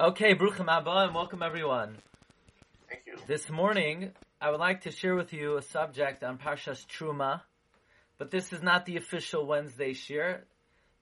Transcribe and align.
Okay, 0.00 0.36
Bruchim 0.36 0.68
Abba, 0.68 1.06
and 1.06 1.12
welcome 1.12 1.42
everyone. 1.42 1.96
Thank 2.88 3.02
you. 3.04 3.16
This 3.26 3.50
morning, 3.50 4.12
I 4.40 4.48
would 4.52 4.60
like 4.60 4.82
to 4.82 4.92
share 4.92 5.16
with 5.16 5.32
you 5.32 5.56
a 5.56 5.62
subject 5.62 6.22
on 6.22 6.38
Parshas 6.38 6.86
Truma, 6.86 7.40
but 8.16 8.30
this 8.30 8.52
is 8.52 8.62
not 8.62 8.86
the 8.86 8.96
official 8.96 9.44
Wednesday 9.44 9.94
share. 9.94 10.44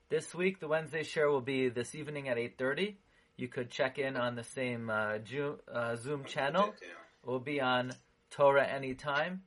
This 0.09 0.33
week, 0.33 0.59
the 0.59 0.67
Wednesday 0.67 1.03
share 1.03 1.29
will 1.29 1.41
be 1.41 1.69
this 1.69 1.93
evening 1.93 2.27
at 2.27 2.37
8.30. 2.37 2.95
You 3.35 3.47
could 3.47 3.69
check 3.69 3.99
in 3.99 4.17
on 4.17 4.33
the 4.33 4.43
same 4.43 4.89
uh, 4.89 5.19
Ju- 5.19 5.59
uh, 5.71 5.95
Zoom 5.97 6.23
channel. 6.23 6.73
It 6.81 7.29
will 7.29 7.39
be 7.39 7.61
on 7.61 7.91
Torah 8.31 8.65
anytime. 8.65 9.43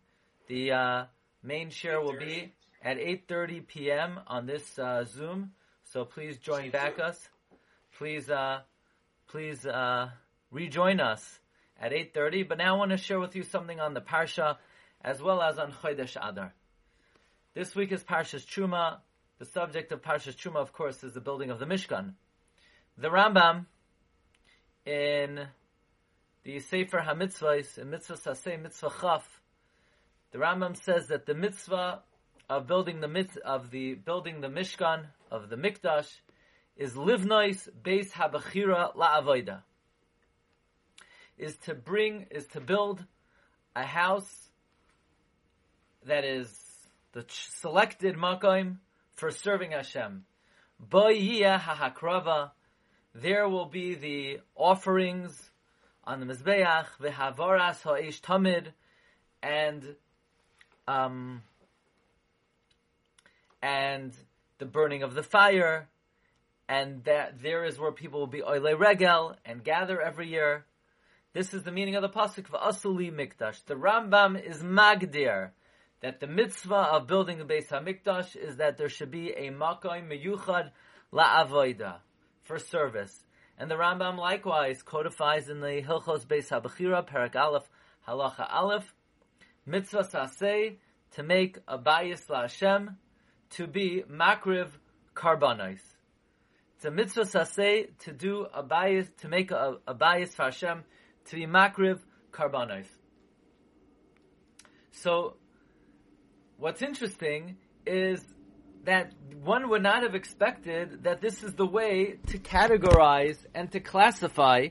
The 0.46 0.70
uh, 0.70 1.04
main 1.42 1.70
share 1.70 2.00
will 2.00 2.16
be 2.16 2.54
at 2.84 2.98
8.30 2.98 3.66
p.m. 3.66 4.20
on 4.28 4.46
this 4.46 4.78
uh, 4.78 5.02
Zoom, 5.04 5.50
so 5.82 6.04
please 6.04 6.38
join 6.38 6.70
back 6.70 7.00
us. 7.00 7.28
Please, 7.98 8.30
uh, 8.30 8.60
please 9.30 9.64
uh, 9.64 10.10
rejoin 10.50 10.98
us 10.98 11.38
at 11.80 11.92
8.30. 11.92 12.48
But 12.48 12.58
now 12.58 12.74
I 12.74 12.78
want 12.78 12.90
to 12.90 12.96
share 12.96 13.20
with 13.20 13.36
you 13.36 13.44
something 13.44 13.78
on 13.78 13.94
the 13.94 14.00
Parsha 14.00 14.56
as 15.02 15.22
well 15.22 15.40
as 15.40 15.58
on 15.58 15.72
Chodesh 15.72 16.16
Adar. 16.16 16.52
This 17.54 17.74
week 17.74 17.92
is 17.92 18.02
Parshas 18.02 18.44
Truma. 18.44 18.98
The 19.38 19.44
subject 19.46 19.92
of 19.92 20.02
Parshas 20.02 20.34
Truma, 20.34 20.56
of 20.56 20.72
course, 20.72 21.04
is 21.04 21.14
the 21.14 21.20
building 21.20 21.50
of 21.50 21.58
the 21.60 21.64
Mishkan. 21.64 22.14
The 22.98 23.08
Rambam 23.08 23.66
in 24.84 25.46
the 26.42 26.58
Sefer 26.60 26.98
HaMitzvahs, 26.98 27.78
in 27.78 27.90
Mitzvah 27.90 28.14
Saseh 28.14 28.60
Mitzvah 28.60 28.92
Chaf, 29.00 29.40
the 30.32 30.38
Rambam 30.38 30.76
says 30.76 31.08
that 31.08 31.26
the 31.26 31.34
mitzvah 31.34 32.00
of 32.48 32.66
building 32.66 33.00
the 33.00 33.06
mitz- 33.06 33.38
of 33.38 33.70
the 33.70 33.94
building 33.94 34.40
the 34.40 34.48
Mishkan 34.48 35.06
of 35.30 35.48
the 35.48 35.56
Mikdash 35.56 36.08
is 36.80 36.94
livnois 36.94 37.68
beis 37.84 38.10
habachira 38.10 38.96
la'avoida. 38.96 39.60
Is 41.36 41.56
to 41.66 41.74
bring 41.74 42.26
is 42.30 42.46
to 42.48 42.60
build 42.60 43.04
a 43.76 43.84
house 43.84 44.48
that 46.06 46.24
is 46.24 46.48
the 47.12 47.26
selected 47.28 48.16
makom 48.16 48.78
for 49.12 49.30
serving 49.30 49.72
Hashem. 49.72 50.24
Boyiyah 50.82 51.60
hahakrava. 51.60 52.52
There 53.14 53.46
will 53.46 53.66
be 53.66 53.94
the 53.94 54.40
offerings 54.54 55.50
on 56.04 56.20
the 56.20 56.26
mizbeach 56.26 56.86
v'havaras 56.98 57.82
ha'esh 57.82 58.22
tamid 58.22 58.68
and 59.42 59.96
um 60.88 61.42
and 63.60 64.14
the 64.56 64.64
burning 64.64 65.02
of 65.02 65.12
the 65.12 65.22
fire 65.22 65.89
and 66.70 67.02
that 67.02 67.42
there 67.42 67.64
is 67.64 67.80
where 67.80 67.90
people 67.90 68.20
will 68.20 68.28
be 68.28 68.44
oile 68.44 68.78
regel 68.78 69.34
and 69.44 69.64
gather 69.64 70.00
every 70.00 70.28
year. 70.28 70.64
This 71.32 71.52
is 71.52 71.64
the 71.64 71.72
meaning 71.72 71.96
of 71.96 72.02
the 72.02 72.08
pasuk 72.08 72.48
of 72.48 72.52
Asuli 72.52 73.12
Mikdash. 73.12 73.64
The 73.64 73.74
Rambam 73.74 74.40
is 74.40 74.62
magdir 74.62 75.50
that 76.00 76.20
the 76.20 76.28
mitzvah 76.28 76.92
of 76.92 77.08
building 77.08 77.38
the 77.38 77.44
Beis 77.44 77.66
Hamikdash 77.66 78.36
is 78.36 78.58
that 78.58 78.78
there 78.78 78.88
should 78.88 79.10
be 79.10 79.30
a 79.30 79.50
makom 79.50 80.08
meyuchad 80.08 80.70
la'avoida 81.12 81.96
for 82.44 82.60
service. 82.60 83.18
And 83.58 83.68
the 83.68 83.74
Rambam 83.74 84.16
likewise 84.16 84.80
codifies 84.80 85.48
in 85.48 85.58
the 85.58 85.82
Hilchos 85.82 86.24
Beis 86.24 86.50
Habachira, 86.50 87.04
Parak 87.04 87.34
Aleph, 87.34 87.68
Halacha 88.06 88.46
Aleph, 88.48 88.94
mitzvah 89.66 90.04
saseh 90.04 90.76
to 91.16 91.22
make 91.24 91.58
a 91.66 91.78
bayis 91.78 92.24
la'Hashem 92.28 92.94
to 93.50 93.66
be 93.66 94.04
makriv 94.08 94.68
karbanos. 95.16 95.80
It's 96.80 96.86
a 96.86 96.90
mitzvah 96.90 97.24
saseh 97.26 97.88
to 98.04 98.12
do 98.14 98.46
a 98.54 98.62
bias, 98.62 99.06
to 99.18 99.28
make 99.28 99.50
a, 99.50 99.74
a 99.86 99.94
bayis 99.94 100.30
for 100.30 100.44
Hashem 100.44 100.82
to 101.26 101.36
be 101.36 101.44
makriv 101.44 101.98
karbanos. 102.32 102.86
So, 104.92 105.36
what's 106.56 106.80
interesting 106.80 107.58
is 107.84 108.24
that 108.84 109.12
one 109.44 109.68
would 109.68 109.82
not 109.82 110.04
have 110.04 110.14
expected 110.14 111.04
that 111.04 111.20
this 111.20 111.42
is 111.42 111.52
the 111.52 111.66
way 111.66 112.16
to 112.28 112.38
categorize 112.38 113.36
and 113.54 113.70
to 113.72 113.80
classify 113.80 114.68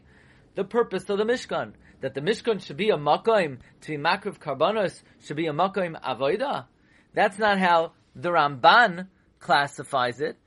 the 0.55 0.63
purpose 0.63 1.07
of 1.11 1.19
the 1.19 1.25
Mishkan. 1.25 1.73
That 2.01 2.15
the 2.15 2.21
Mishkan 2.21 2.65
should 2.65 2.77
be 2.77 2.89
a 2.89 2.97
makoim 2.97 3.59
to 3.81 3.87
be 3.87 3.97
makriv 3.97 4.39
karbanos, 4.39 4.99
should 5.21 5.37
be 5.37 5.45
a 5.45 5.53
makoim 5.53 6.01
avoida. 6.01 6.65
That's 7.13 7.37
not 7.37 7.59
how 7.59 7.91
the 8.15 8.29
Ramban 8.29 9.09
classifies 9.37 10.21
it. 10.21 10.39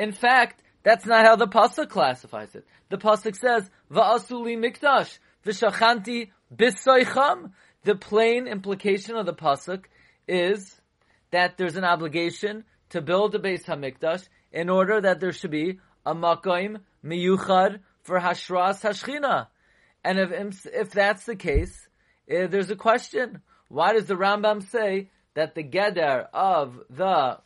In 0.00 0.10
fact, 0.10 0.64
that's 0.86 1.04
not 1.04 1.26
how 1.26 1.34
the 1.34 1.48
pasuk 1.48 1.88
classifies 1.88 2.54
it. 2.54 2.64
The 2.90 2.96
pasuk 2.96 3.34
says 3.34 3.68
va'asuli 3.90 4.56
mikdash 4.56 5.18
v'shachanti 5.44 6.30
bisoicham. 6.56 7.50
The 7.82 7.96
plain 7.96 8.46
implication 8.46 9.16
of 9.16 9.26
the 9.26 9.34
pasuk 9.34 9.86
is 10.28 10.80
that 11.32 11.56
there's 11.56 11.74
an 11.74 11.82
obligation 11.82 12.62
to 12.90 13.00
build 13.00 13.34
a 13.34 13.40
base 13.40 13.64
Hamikdash 13.64 14.28
in 14.52 14.70
order 14.70 15.00
that 15.00 15.18
there 15.18 15.32
should 15.32 15.50
be 15.50 15.80
a 16.06 16.14
makoim 16.14 16.82
miyuchad 17.04 17.80
for 18.04 18.20
hashras 18.20 18.80
hashchina. 18.82 19.48
And 20.04 20.20
if 20.20 20.66
if 20.66 20.92
that's 20.92 21.24
the 21.24 21.34
case, 21.34 21.88
eh, 22.28 22.46
there's 22.46 22.70
a 22.70 22.76
question: 22.76 23.42
Why 23.66 23.94
does 23.94 24.06
the 24.06 24.14
Rambam 24.14 24.62
say 24.70 25.10
that 25.34 25.56
the 25.56 25.64
geder 25.64 26.28
of 26.32 26.78
the 26.90 27.40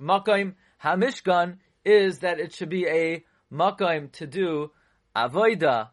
makoim 0.00 0.54
hamishkan 0.82 1.58
is 1.84 2.20
that 2.20 2.40
it 2.40 2.54
should 2.54 2.68
be 2.68 2.86
a 2.86 3.24
makoim 3.52 4.10
to 4.12 4.26
do 4.26 4.70
avoida? 5.16 5.88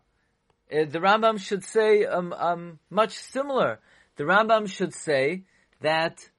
Eh, 0.69 0.85
The 0.85 1.00
Rambam 1.00 1.40
should 1.40 1.63
say 1.63 2.06
um, 2.06 2.34
um, 2.34 2.79
much 2.90 3.13
similar. 3.18 3.79
The 4.18 4.23
Rambam 4.23 4.69
should 4.69 4.94
say 4.94 5.44
that 5.81 6.29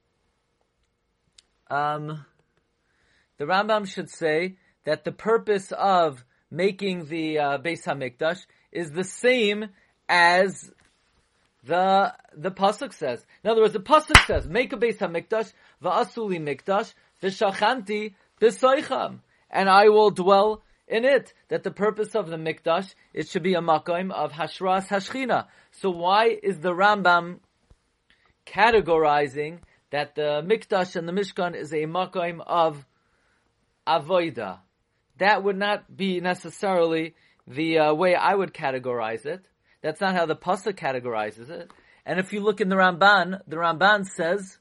um, 1.69 2.25
the 3.37 3.45
Rambam 3.45 3.87
should 3.87 4.09
say 4.09 4.57
that 4.85 5.03
the 5.03 5.11
purpose 5.11 5.71
of 5.71 6.23
making 6.49 7.05
the 7.05 7.39
uh, 7.39 7.57
Beis 7.57 7.83
Hamikdash 7.85 8.45
is 8.71 8.91
the 8.91 9.03
same 9.03 9.69
as 10.09 10.71
the 11.63 12.13
the 12.35 12.51
pasuk 12.51 12.93
says. 12.93 13.25
In 13.43 13.49
other 13.49 13.61
words, 13.61 13.73
the 13.73 13.79
pasuk 13.79 14.25
says, 14.25 14.47
"Make 14.47 14.71
a 14.73 14.77
Beis 14.77 14.97
Hamikdash, 14.97 15.51
va'asuli 15.83 16.39
mikdash, 16.39 16.93
v'shachanti 17.21 18.13
b'soicham, 18.41 19.19
and 19.49 19.69
I 19.69 19.89
will 19.89 20.11
dwell 20.11 20.63
in 20.87 21.05
it." 21.05 21.33
That 21.49 21.63
the 21.63 21.71
purpose 21.71 22.15
of 22.15 22.27
the 22.27 22.37
mikdash 22.37 22.93
it 23.13 23.27
should 23.27 23.43
be 23.43 23.53
a 23.53 23.61
makom 23.61 24.11
of 24.11 24.31
hashras 24.31 24.87
hashchina. 24.87 25.47
So 25.71 25.89
why 25.89 26.37
is 26.41 26.59
the 26.59 26.71
Rambam 26.71 27.39
categorizing 28.45 29.59
that 29.91 30.15
the 30.15 30.43
mikdash 30.45 30.95
and 30.95 31.07
the 31.07 31.13
mishkan 31.13 31.55
is 31.55 31.73
a 31.73 31.85
makom 31.85 32.41
of 32.45 32.85
avoida? 33.87 34.59
That 35.17 35.43
would 35.43 35.57
not 35.57 35.95
be 35.95 36.19
necessarily 36.19 37.15
the 37.47 37.79
uh, 37.79 37.93
way 37.93 38.13
I 38.13 38.35
would 38.35 38.53
categorize 38.53 39.25
it. 39.25 39.47
That's 39.81 40.01
not 40.01 40.15
how 40.15 40.25
the 40.25 40.35
pasuk 40.35 40.73
categorizes 40.73 41.49
it. 41.49 41.71
And 42.05 42.19
if 42.19 42.33
you 42.33 42.41
look 42.41 42.61
in 42.61 42.69
the 42.69 42.75
Ramban, 42.75 43.41
the 43.47 43.57
Ramban 43.57 44.05
says, 44.05 44.57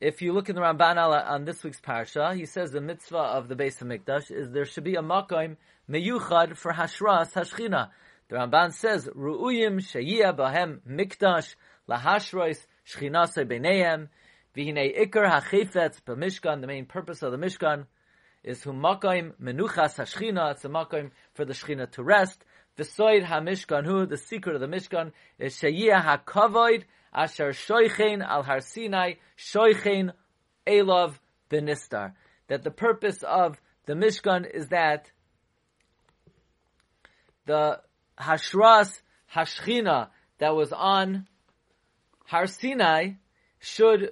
if 0.00 0.22
you 0.22 0.32
look 0.32 0.48
in 0.48 0.54
the 0.54 0.60
Ramban 0.60 0.96
on, 0.96 1.44
this 1.44 1.64
week's 1.64 1.80
parsha, 1.80 2.34
he 2.34 2.46
says 2.46 2.70
the 2.70 2.80
mitzvah 2.80 3.18
of 3.18 3.48
the 3.48 3.56
base 3.56 3.80
of 3.82 3.88
Hamikdash 3.88 4.30
is 4.30 4.50
there 4.50 4.64
should 4.64 4.84
be 4.84 4.94
a 4.94 5.02
makom 5.02 5.56
meyuchad 5.90 6.56
for 6.56 6.72
hashras 6.72 7.32
hashchina. 7.32 7.90
The 8.28 8.36
Ramban 8.36 8.72
says 8.72 9.08
ru'uyim 9.08 9.80
sheyia 9.80 10.36
bahem 10.36 10.80
mikdash 10.88 11.56
lahashros 11.88 12.64
shchinasei 12.86 13.44
b'neihem 13.44 14.08
v'hinei 14.56 14.96
ikar 14.96 15.28
hachefetz 15.28 16.00
b'mishkan. 16.06 16.60
The 16.60 16.68
main 16.68 16.86
purpose 16.86 17.22
of 17.22 17.32
the 17.32 17.38
Mishkan 17.38 17.86
is 18.44 18.62
humakim 18.62 19.32
menuchas 19.42 19.96
hashchina. 19.96 20.52
It's 20.52 20.64
a 20.64 20.68
makim 20.68 21.10
for 21.34 21.44
the 21.44 21.54
shchina 21.54 21.90
to 21.92 22.04
rest. 22.04 22.44
The 22.76 22.84
V'soid 22.84 23.24
hamishkan 23.24 23.84
hu. 23.84 24.06
The 24.06 24.16
secret 24.16 24.54
of 24.54 24.60
the 24.60 24.68
Mishkan 24.68 25.10
is 25.40 25.56
sheyia 25.56 26.00
hakavoid 26.00 26.84
asher 27.12 27.52
shoichein 27.52 28.26
al 28.26 28.42
har 28.42 28.60
Sinai 28.60 29.14
shoichein 29.36 30.12
elav 30.66 31.18
benistar. 31.50 32.12
That 32.48 32.62
the 32.62 32.70
purpose 32.70 33.22
of 33.22 33.60
the 33.86 33.94
Mishkan 33.94 34.48
is 34.50 34.68
that 34.68 35.10
the 37.46 37.80
hashras 38.18 39.00
hashchina 39.34 40.08
that 40.38 40.54
was 40.54 40.72
on 40.72 41.26
Har 42.26 42.46
Sinai 42.46 43.12
should 43.58 44.10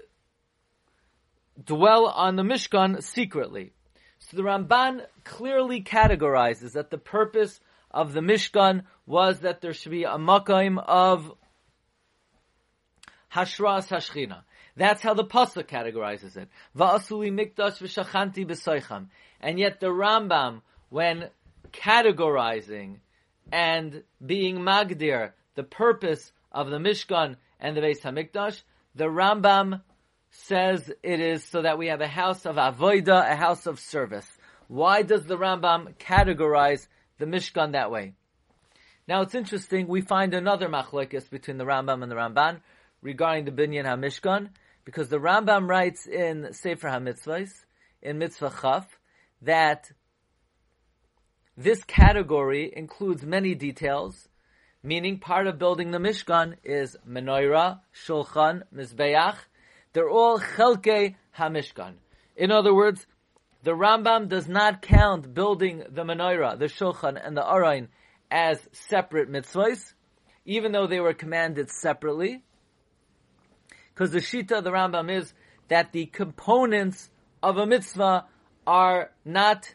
dwell 1.62 2.06
on 2.06 2.36
the 2.36 2.42
Mishkan 2.42 3.02
secretly. 3.02 3.72
So 4.18 4.36
the 4.36 4.42
Ramban 4.42 5.04
clearly 5.24 5.82
categorizes 5.82 6.72
that 6.72 6.90
the 6.90 6.98
purpose 6.98 7.60
of 7.90 8.12
the 8.12 8.20
Mishkan 8.20 8.84
was 9.04 9.40
that 9.40 9.60
there 9.60 9.72
should 9.72 9.92
be 9.92 10.04
a 10.04 10.16
makaim 10.16 10.82
of 10.82 11.32
Hashras 13.36 13.88
Hashchina. 13.88 14.42
That's 14.76 15.02
how 15.02 15.14
the 15.14 15.24
pasuk 15.24 15.66
categorizes 15.66 16.36
it. 16.36 16.48
Va'asuli 16.76 17.30
mikdash 17.30 17.80
v'shachanti 17.82 18.46
b'soicham. 18.46 19.08
And 19.40 19.58
yet 19.58 19.80
the 19.80 19.88
Rambam, 19.88 20.62
when 20.88 21.28
categorizing 21.72 22.96
and 23.52 24.02
being 24.24 24.56
magdir 24.58 25.32
the 25.54 25.62
purpose 25.62 26.32
of 26.50 26.70
the 26.70 26.78
Mishkan 26.78 27.36
and 27.60 27.76
the 27.76 27.80
Beis 27.82 28.00
Hamikdash, 28.00 28.62
the 28.94 29.04
Rambam 29.04 29.82
says 30.30 30.90
it 31.02 31.20
is 31.20 31.44
so 31.44 31.62
that 31.62 31.78
we 31.78 31.88
have 31.88 32.00
a 32.00 32.08
house 32.08 32.46
of 32.46 32.56
avoida, 32.56 33.30
a 33.30 33.36
house 33.36 33.66
of 33.66 33.78
service. 33.78 34.26
Why 34.68 35.02
does 35.02 35.24
the 35.24 35.36
Rambam 35.36 35.94
categorize 35.96 36.86
the 37.18 37.26
Mishkan 37.26 37.72
that 37.72 37.90
way? 37.90 38.14
Now 39.08 39.22
it's 39.22 39.34
interesting, 39.34 39.86
we 39.86 40.00
find 40.00 40.34
another 40.34 40.68
machlekes 40.68 41.30
between 41.30 41.58
the 41.58 41.64
Rambam 41.64 42.02
and 42.02 42.10
the 42.10 42.16
Ramban 42.16 42.60
regarding 43.06 43.44
the 43.44 43.52
Binyan 43.52 43.84
HaMishkan, 43.84 44.48
because 44.84 45.08
the 45.08 45.18
Rambam 45.18 45.68
writes 45.68 46.08
in 46.08 46.52
Sefer 46.52 46.88
HaMitzvahs, 46.88 47.64
in 48.02 48.18
Mitzvah 48.18 48.52
Chaf, 48.60 48.98
that 49.42 49.92
this 51.56 51.84
category 51.84 52.72
includes 52.74 53.22
many 53.22 53.54
details, 53.54 54.28
meaning 54.82 55.20
part 55.20 55.46
of 55.46 55.56
building 55.56 55.92
the 55.92 55.98
Mishkan 55.98 56.56
is 56.64 56.96
menorah, 57.08 57.78
shulchan, 57.94 58.64
mizbeach. 58.74 59.36
They're 59.92 60.10
all 60.10 60.40
chelke 60.40 61.14
hamishkan. 61.38 61.94
In 62.36 62.50
other 62.50 62.74
words, 62.74 63.06
the 63.62 63.70
Rambam 63.70 64.28
does 64.28 64.48
not 64.48 64.82
count 64.82 65.32
building 65.32 65.84
the 65.88 66.02
menorah, 66.02 66.58
the 66.58 66.66
shulchan, 66.66 67.20
and 67.24 67.36
the 67.36 67.42
arayin 67.42 67.86
as 68.32 68.58
separate 68.72 69.30
mitzvahs, 69.30 69.94
even 70.44 70.72
though 70.72 70.88
they 70.88 71.00
were 71.00 71.14
commanded 71.14 71.70
separately. 71.70 72.42
Because 73.96 74.10
the 74.10 74.18
shita 74.18 74.58
of 74.58 74.64
the 74.64 74.72
Rambam 74.72 75.10
is 75.10 75.32
that 75.68 75.92
the 75.92 76.04
components 76.04 77.08
of 77.42 77.56
a 77.56 77.66
mitzvah 77.66 78.26
are 78.66 79.10
not 79.24 79.74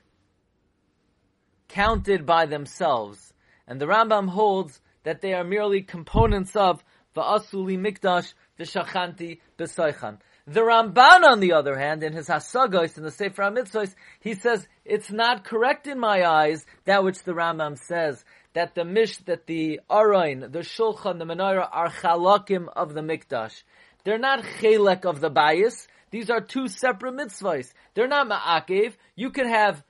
counted 1.68 2.24
by 2.24 2.46
themselves. 2.46 3.34
And 3.68 3.82
the 3.82 3.88
Rambam 3.88 4.30
holds 4.30 4.80
that 5.04 5.22
they 5.22 5.34
are 5.34 5.44
merely 5.44 5.82
components 5.82 6.56
of 6.56 6.84
the 7.16 7.22
Va'asuli 7.22 7.80
Mikdash 7.80 8.34
V'shachanti 8.60 9.40
B'soichan. 9.58 10.20
The 10.46 10.62
Ramban, 10.62 11.24
on 11.24 11.40
the 11.40 11.54
other 11.54 11.76
hand, 11.78 12.04
in 12.04 12.14
his 12.14 12.28
Hasagos, 12.28 12.98
in 12.98 13.04
the 13.04 13.12
Sefer 13.12 13.42
HaMitzvahs, 13.42 13.96
he 14.20 14.36
says, 14.36 14.68
it's 14.86 15.12
not 15.12 15.44
correct 15.44 15.88
in 15.88 16.00
my 16.00 16.26
eyes, 16.26 16.66
that 16.86 17.04
which 17.04 17.24
the 17.24 17.34
Rambam 17.34 17.78
says, 17.78 18.24
that 18.54 18.76
the 18.76 18.86
mish, 18.86 19.18
that 19.18 19.48
the 19.48 19.80
Arain, 19.90 20.52
the 20.52 20.60
Shulchan, 20.60 21.18
the 21.18 21.26
Menorah 21.26 21.70
are 21.72 21.90
chalakim 21.90 22.68
of 22.76 22.94
the 22.94 23.02
Mikdash. 23.02 23.64
They're 24.04 24.18
not 24.18 24.44
chelek 24.44 25.06
of 25.06 25.22
the 25.22 25.30
bias. 25.30 25.88
These 26.10 26.30
are 26.30 26.42
two 26.42 26.68
separate 26.68 27.16
mitzvahs. 27.16 27.72
They're 27.94 28.08
not 28.08 28.28
ma'akev. 28.28 28.94
You 29.16 29.30
could 29.30 29.48
have 29.48 29.84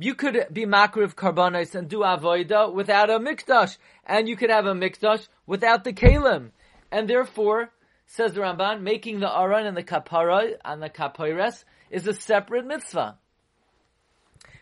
you 0.00 0.14
could 0.14 0.46
be 0.52 0.64
makriv 0.64 1.14
karbanis 1.14 1.74
and 1.74 1.88
do 1.88 2.00
avoida 2.00 2.72
without 2.72 3.10
a 3.10 3.18
mikdash, 3.18 3.78
and 4.04 4.28
you 4.28 4.36
could 4.36 4.50
have 4.50 4.66
a 4.66 4.74
mikdash 4.74 5.26
without 5.46 5.82
the 5.82 5.92
kalim, 5.92 6.50
and 6.92 7.08
therefore, 7.08 7.70
says 8.06 8.32
the 8.32 8.40
Ramban, 8.40 8.82
making 8.82 9.20
the 9.20 9.30
aron 9.30 9.66
and 9.66 9.76
the 9.76 9.82
kapara 9.82 10.54
and 10.64 10.82
the 10.82 10.90
kapoires 10.90 11.64
is 11.90 12.06
a 12.06 12.14
separate 12.14 12.66
mitzvah. 12.66 13.18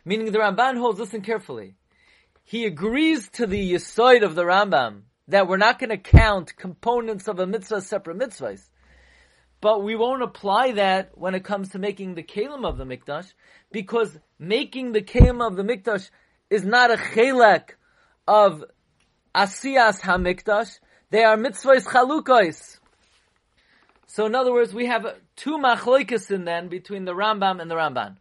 Meaning 0.04 0.32
the 0.32 0.38
Ramban 0.38 0.78
holds, 0.78 1.00
listen 1.00 1.20
carefully, 1.20 1.74
he 2.44 2.64
agrees 2.64 3.28
to 3.30 3.46
the 3.46 3.72
yisoid 3.72 4.22
of 4.22 4.36
the 4.36 4.44
Rambam 4.44 5.02
that 5.28 5.48
we're 5.48 5.56
not 5.56 5.78
going 5.78 5.90
to 5.90 5.98
count 5.98 6.56
components 6.56 7.28
of 7.28 7.38
a 7.38 7.46
mitzvah 7.46 7.80
separate 7.80 8.18
mitzvahs. 8.18 8.62
But 9.60 9.82
we 9.82 9.96
won't 9.96 10.22
apply 10.22 10.72
that 10.72 11.16
when 11.16 11.34
it 11.34 11.44
comes 11.44 11.70
to 11.70 11.78
making 11.78 12.14
the 12.14 12.22
kalim 12.22 12.64
of 12.64 12.76
the 12.76 12.84
mikdash, 12.84 13.32
because 13.72 14.16
making 14.38 14.92
the 14.92 15.02
kalim 15.02 15.44
of 15.44 15.56
the 15.56 15.62
mikdash 15.62 16.10
is 16.50 16.64
not 16.64 16.90
a 16.90 16.96
chelek 16.96 17.70
of 18.28 18.64
asiyas 19.34 20.00
hamikdash. 20.00 20.78
They 21.10 21.24
are 21.24 21.36
mitzvahs 21.36 21.84
chalukos. 21.84 22.78
So 24.06 24.26
in 24.26 24.34
other 24.34 24.52
words, 24.52 24.72
we 24.72 24.86
have 24.86 25.06
two 25.34 25.58
machloikis 25.58 26.30
in 26.30 26.44
then 26.44 26.68
between 26.68 27.04
the 27.04 27.12
Rambam 27.12 27.60
and 27.60 27.70
the 27.70 27.74
Ramban. 27.74 28.16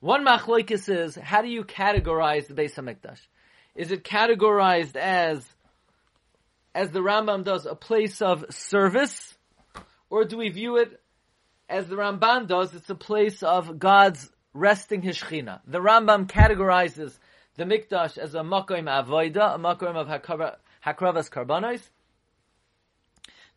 One 0.00 0.26
machloikis 0.26 0.94
is, 0.94 1.14
how 1.14 1.42
do 1.42 1.48
you 1.48 1.64
categorize 1.64 2.48
the 2.48 2.54
Beis 2.54 2.74
HaMikdash? 2.74 3.20
Is 3.74 3.92
it 3.92 4.04
categorized 4.04 4.96
as, 4.96 5.46
as 6.76 6.90
the 6.90 7.00
Rambam 7.00 7.42
does, 7.42 7.64
a 7.64 7.74
place 7.74 8.20
of 8.20 8.44
service? 8.50 9.34
Or 10.10 10.24
do 10.24 10.36
we 10.36 10.50
view 10.50 10.76
it 10.76 11.00
as 11.68 11.88
the 11.88 11.96
Ramban 11.96 12.46
does, 12.46 12.74
it's 12.74 12.90
a 12.90 12.94
place 12.94 13.42
of 13.42 13.78
God's 13.78 14.30
resting 14.52 15.00
his 15.00 15.18
Shechina. 15.18 15.60
The 15.66 15.80
Rambam 15.80 16.26
categorizes 16.26 17.18
the 17.56 17.64
Mikdash 17.64 18.18
as 18.18 18.34
a 18.34 18.40
Makom 18.40 18.84
Avoida, 18.84 19.54
a 19.54 19.58
Makom 19.58 19.96
of 19.96 20.06
Hakravas 20.06 21.30
Karbanos. 21.30 21.80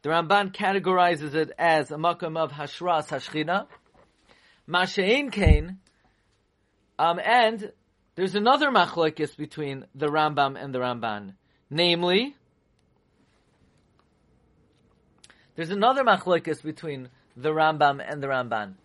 The 0.01 0.10
Ramban 0.10 0.54
categorizes 0.54 1.36
it 1.36 1.51
as 1.60 1.92
a 1.92 1.95
Makom 1.95 2.38
of 2.38 2.51
Hashras 2.54 3.10
Hashchina. 3.10 3.68
Mashein 4.68 5.31
Kain, 5.31 5.80
um, 6.98 7.19
and 7.19 7.71
there's 8.16 8.36
another 8.36 8.69
machlokes 8.69 9.36
between 9.36 9.86
the 9.94 10.07
Rambam 10.07 10.62
and 10.62 10.74
the 10.74 10.80
Ramban. 10.80 11.33
Namely, 11.69 12.36
there's 15.60 15.72
another 15.72 16.06
machlokes 16.06 16.64
between 16.64 17.10
the 17.36 17.50
Rambam 17.50 18.02
and 18.02 18.24
the 18.24 18.28
Ramban 18.28 18.76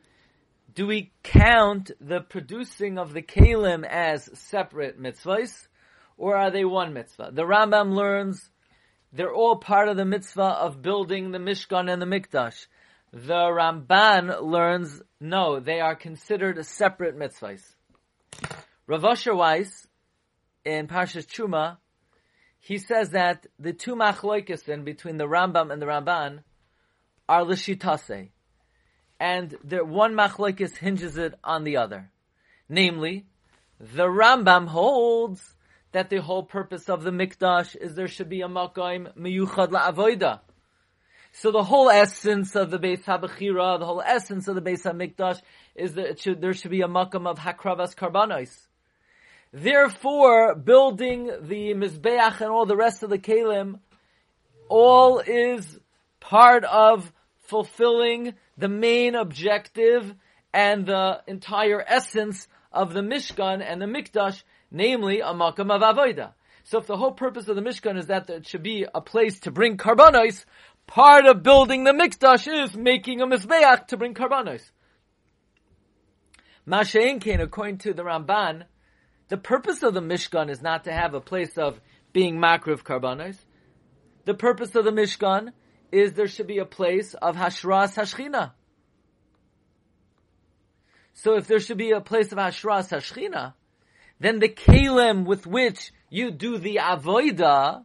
do 0.75 0.87
we 0.87 1.13
count 1.23 1.93
the 2.01 2.21
producing 2.21 2.99
of 2.99 3.13
the 3.13 3.23
kalim 3.23 3.87
as 3.87 4.29
separate 4.35 5.01
mitzvahs, 5.01 5.69
or 6.17 6.37
are 6.37 6.51
they 6.51 6.65
one 6.65 6.93
mitzvah? 6.93 7.31
The 7.33 7.45
Rambam 7.45 7.95
learns 7.95 8.51
they're 9.13 9.33
all 9.33 9.57
part 9.57 9.89
of 9.89 9.97
the 9.97 10.05
mitzvah 10.05 10.43
of 10.43 10.83
building 10.83 11.31
the 11.31 11.39
Mishkan 11.39 11.89
and 11.89 12.03
the 12.03 12.07
Mikdash. 12.07 12.67
The 13.13 13.35
Ramban 13.35 14.43
learns 14.43 15.01
no, 15.21 15.61
they 15.61 15.79
are 15.79 15.95
considered 15.95 16.65
separate 16.67 17.17
mitzvahs. 17.17 17.63
Rav 18.89 19.05
Asher 19.05 19.37
Weiss 19.37 19.87
in 20.65 20.89
Parshas 20.89 21.27
Truma, 21.27 21.77
he 22.59 22.79
says 22.79 23.11
that 23.11 23.47
the 23.61 23.73
two 23.73 23.95
machloikesin 23.95 24.85
between 24.85 25.19
the 25.19 25.29
Rambam 25.29 25.73
and 25.73 25.81
the 25.81 25.87
Ramban 25.87 26.41
are 27.29 27.45
l'shitase 27.45 28.31
and 29.21 29.57
the 29.65 29.85
one 29.85 30.15
machlekes 30.15 30.77
hinges 30.77 31.17
it 31.17 31.35
on 31.43 31.65
the 31.65 31.77
other. 31.77 32.11
Namely, 32.69 33.25
the 33.81 34.07
Rambam 34.07 34.67
holds 34.67 35.55
that 35.93 36.11
the 36.11 36.21
whole 36.21 36.43
purpose 36.43 36.89
of 36.89 37.03
the 37.03 37.11
mikdash 37.11 37.77
is 37.77 37.95
there 37.95 38.09
should 38.09 38.29
be 38.29 38.43
a 38.43 38.49
makom 38.49 39.15
miyuchad 39.17 39.71
la'avoida. 39.71 40.41
So 41.33 41.51
the 41.51 41.65
whole 41.65 41.91
essence 41.91 42.55
of 42.55 42.71
the 42.71 42.79
Beis 42.79 43.03
Habachira, 43.05 43.79
the 43.79 43.87
whole 43.87 44.03
essence 44.03 44.47
of 44.47 44.55
the 44.55 44.63
Beis 44.63 44.83
Hamikdash 44.83 45.41
is 45.75 45.95
that 45.95 46.21
should, 46.21 46.41
there 46.41 46.55
should 46.55 46.71
be 46.71 46.83
a 46.83 46.87
makam 46.87 47.27
of 47.27 47.39
Hakravas 47.39 47.97
Karbanos. 47.97 48.55
Therefore, 49.53 50.55
building 50.55 51.27
the 51.27 51.75
Mizbeach 51.75 52.41
and 52.41 52.51
all 52.51 52.67
the 52.67 52.77
rest 52.77 53.03
of 53.03 53.11
the 53.11 53.19
Kalim, 53.19 53.81
all 54.69 55.19
is 55.19 55.79
part 56.21 56.65
of 56.65 57.13
fulfilling 57.45 58.35
the 58.57 58.69
main 58.69 59.15
objective 59.15 60.15
and 60.53 60.87
the 60.87 61.21
entire 61.27 61.85
essence 61.87 62.49
of 62.73 62.93
the 62.93 63.01
Mishkan 63.01 63.63
and 63.63 63.81
the 63.81 63.87
Mikdash, 63.87 64.43
namely 64.71 65.21
a 65.21 65.33
Makam 65.33 65.71
of 65.71 65.83
Avodah. 65.83 66.33
So 66.65 66.79
if 66.79 66.87
the 66.87 66.97
whole 66.97 67.13
purpose 67.13 67.49
of 67.49 67.57
the 67.57 67.63
Mishkan 67.63 67.99
is 67.99 68.07
that 68.07 68.31
it 68.31 68.47
should 68.47 68.63
be 68.63 68.87
a 68.95 69.01
place 69.01 69.41
to 69.41 69.51
bring 69.51 69.77
karbanos, 69.77 70.45
part 70.87 71.27
of 71.27 71.43
building 71.43 71.85
the 71.85 71.93
Mikdash 71.93 72.47
is 72.47 72.77
making 72.77 73.21
a 73.21 73.27
Mizbeach 73.27 73.89
to 73.89 73.97
bring 73.97 74.15
karbanos. 74.15 74.63
Mashain 76.67 77.21
Kain, 77.21 77.41
according 77.41 77.79
to 77.79 77.93
the 77.93 78.03
Ramban, 78.03 78.65
the 79.29 79.37
purpose 79.37 79.83
of 79.83 79.93
the 79.93 80.01
Mishkan 80.01 80.49
is 80.49 80.63
not 80.63 80.85
to 80.85 80.93
have 80.93 81.15
a 81.15 81.21
place 81.21 81.59
of 81.59 81.81
being 82.13 82.37
makriv 82.37 82.83
karbanos. 82.83 83.37
The 84.25 84.35
purpose 84.35 84.75
of 84.75 84.85
the 84.85 84.93
Mishkan 84.93 85.53
is 85.95 86.15
there 86.15 86.27
should 86.27 86.49
be 86.49 86.59
a 86.59 86.65
place 86.65 87.15
of 87.15 87.37
Hashras 87.37 87.95
Hashchina. 87.95 88.51
So 91.13 91.37
if 91.37 91.47
there 91.47 91.61
should 91.61 91.79
be 91.79 91.93
a 91.93 92.01
place 92.01 92.33
of 92.33 92.39
Hashras 92.39 92.91
Hashchina, 92.91 93.55
then 94.19 94.41
the 94.41 94.49
kalim 94.49 95.25
with 95.25 95.47
which 95.47 95.93
you 96.11 96.33
do 96.33 96.59
the 96.59 96.81
avoida 96.83 97.85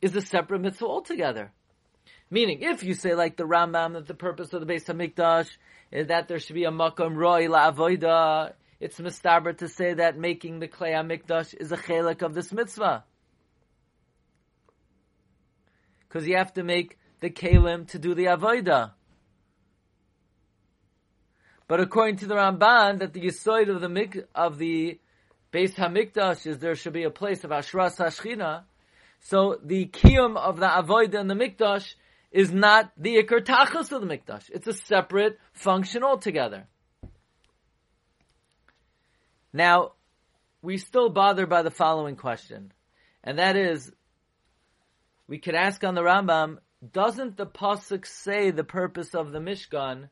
is 0.00 0.16
a 0.16 0.22
separate 0.22 0.62
mitzvah 0.62 0.86
altogether. 0.86 1.52
Meaning, 2.30 2.62
if 2.62 2.82
you 2.82 2.94
say 2.94 3.14
like 3.14 3.36
the 3.36 3.44
Rambam 3.44 3.92
that 3.92 4.06
the 4.06 4.14
purpose 4.14 4.52
of 4.54 4.66
the 4.66 4.72
Beis 4.72 4.86
Hamikdash 4.86 5.50
is 5.92 6.08
that 6.08 6.26
there 6.26 6.38
should 6.38 6.54
be 6.54 6.64
a 6.64 6.70
makom 6.70 7.16
roi 7.16 7.48
la 7.48 7.70
avoida, 7.70 8.54
it's 8.80 8.98
mistaber 8.98 9.56
to 9.58 9.68
say 9.68 9.92
that 9.94 10.18
making 10.18 10.60
the 10.60 10.68
klei 10.68 10.92
Hamikdash 10.94 11.54
is 11.54 11.70
a 11.70 11.76
chelik 11.76 12.22
of 12.22 12.32
this 12.32 12.50
mitzvah 12.50 13.04
because 16.08 16.26
you 16.26 16.36
have 16.36 16.52
to 16.54 16.62
make 16.62 16.98
the 17.20 17.30
kalim 17.30 17.88
to 17.90 17.98
do 17.98 18.14
the 18.14 18.26
avodah. 18.26 18.92
But 21.68 21.80
according 21.80 22.18
to 22.18 22.26
the 22.26 22.34
Ramban, 22.34 23.00
that 23.00 23.12
the 23.12 23.22
yisoid 23.22 23.68
of 23.68 23.80
the 23.80 23.88
mik 23.88 24.26
of 24.34 24.58
the 24.58 25.00
Beis 25.52 25.74
Hamikdash 25.74 26.46
is 26.46 26.58
there 26.58 26.76
should 26.76 26.92
be 26.92 27.04
a 27.04 27.10
place 27.10 27.42
of 27.44 27.50
Ashras 27.50 27.96
Hashchina. 27.96 28.64
So 29.20 29.58
the 29.64 29.86
kiyum 29.86 30.36
of 30.36 30.58
the 30.58 30.66
avodah 30.66 31.18
and 31.18 31.30
the 31.30 31.34
mikdash 31.34 31.94
is 32.30 32.52
not 32.52 32.92
the 32.96 33.16
ikar 33.16 33.40
tachas 33.44 33.90
of 33.90 34.00
the 34.00 34.06
mikdash. 34.06 34.50
It's 34.50 34.66
a 34.66 34.74
separate 34.74 35.38
function 35.52 36.04
altogether. 36.04 36.66
Now, 39.52 39.92
we 40.60 40.76
still 40.76 41.08
bothered 41.08 41.48
by 41.48 41.62
the 41.62 41.70
following 41.70 42.16
question, 42.16 42.72
and 43.24 43.38
that 43.38 43.56
is, 43.56 43.90
we 45.28 45.38
could 45.38 45.54
ask 45.54 45.82
on 45.82 45.94
the 45.94 46.02
Rambam, 46.02 46.58
doesn't 46.92 47.36
the 47.36 47.46
pasuk 47.46 48.06
say 48.06 48.50
the 48.50 48.64
purpose 48.64 49.14
of 49.14 49.32
the 49.32 49.38
Mishkan 49.38 50.08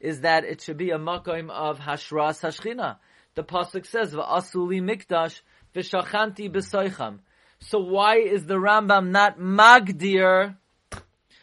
is 0.00 0.20
that 0.20 0.44
it 0.44 0.60
should 0.60 0.76
be 0.76 0.90
a 0.90 0.98
makom 0.98 1.50
of 1.50 1.78
hashras 1.78 2.40
hashchina? 2.42 2.96
The 3.34 3.44
pasuk 3.44 3.86
says, 3.86 4.14
"Va'asuli 4.14 4.82
mikdash 4.82 5.40
v'shachanti 5.74 6.50
b'soicham." 6.50 7.20
So 7.60 7.78
why 7.78 8.16
is 8.16 8.46
the 8.46 8.54
Rambam 8.54 9.10
not 9.10 9.38
magdir? 9.38 10.56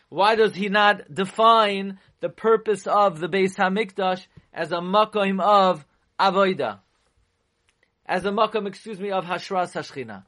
Why 0.10 0.36
does 0.36 0.56
he 0.56 0.70
not 0.70 1.14
define 1.14 2.00
the 2.22 2.30
purpose 2.30 2.88
of 2.88 3.20
the 3.20 3.28
Beis 3.28 3.56
Hamikdash 3.56 4.26
as 4.54 4.72
a 4.72 4.78
makom 4.78 5.42
of 5.42 5.86
avoida? 6.20 6.80
As 8.06 8.26
a 8.26 8.30
makom, 8.30 8.68
excuse 8.68 9.00
me, 9.00 9.12
of 9.12 9.26
hashras 9.26 9.74
hashchina? 9.74 10.24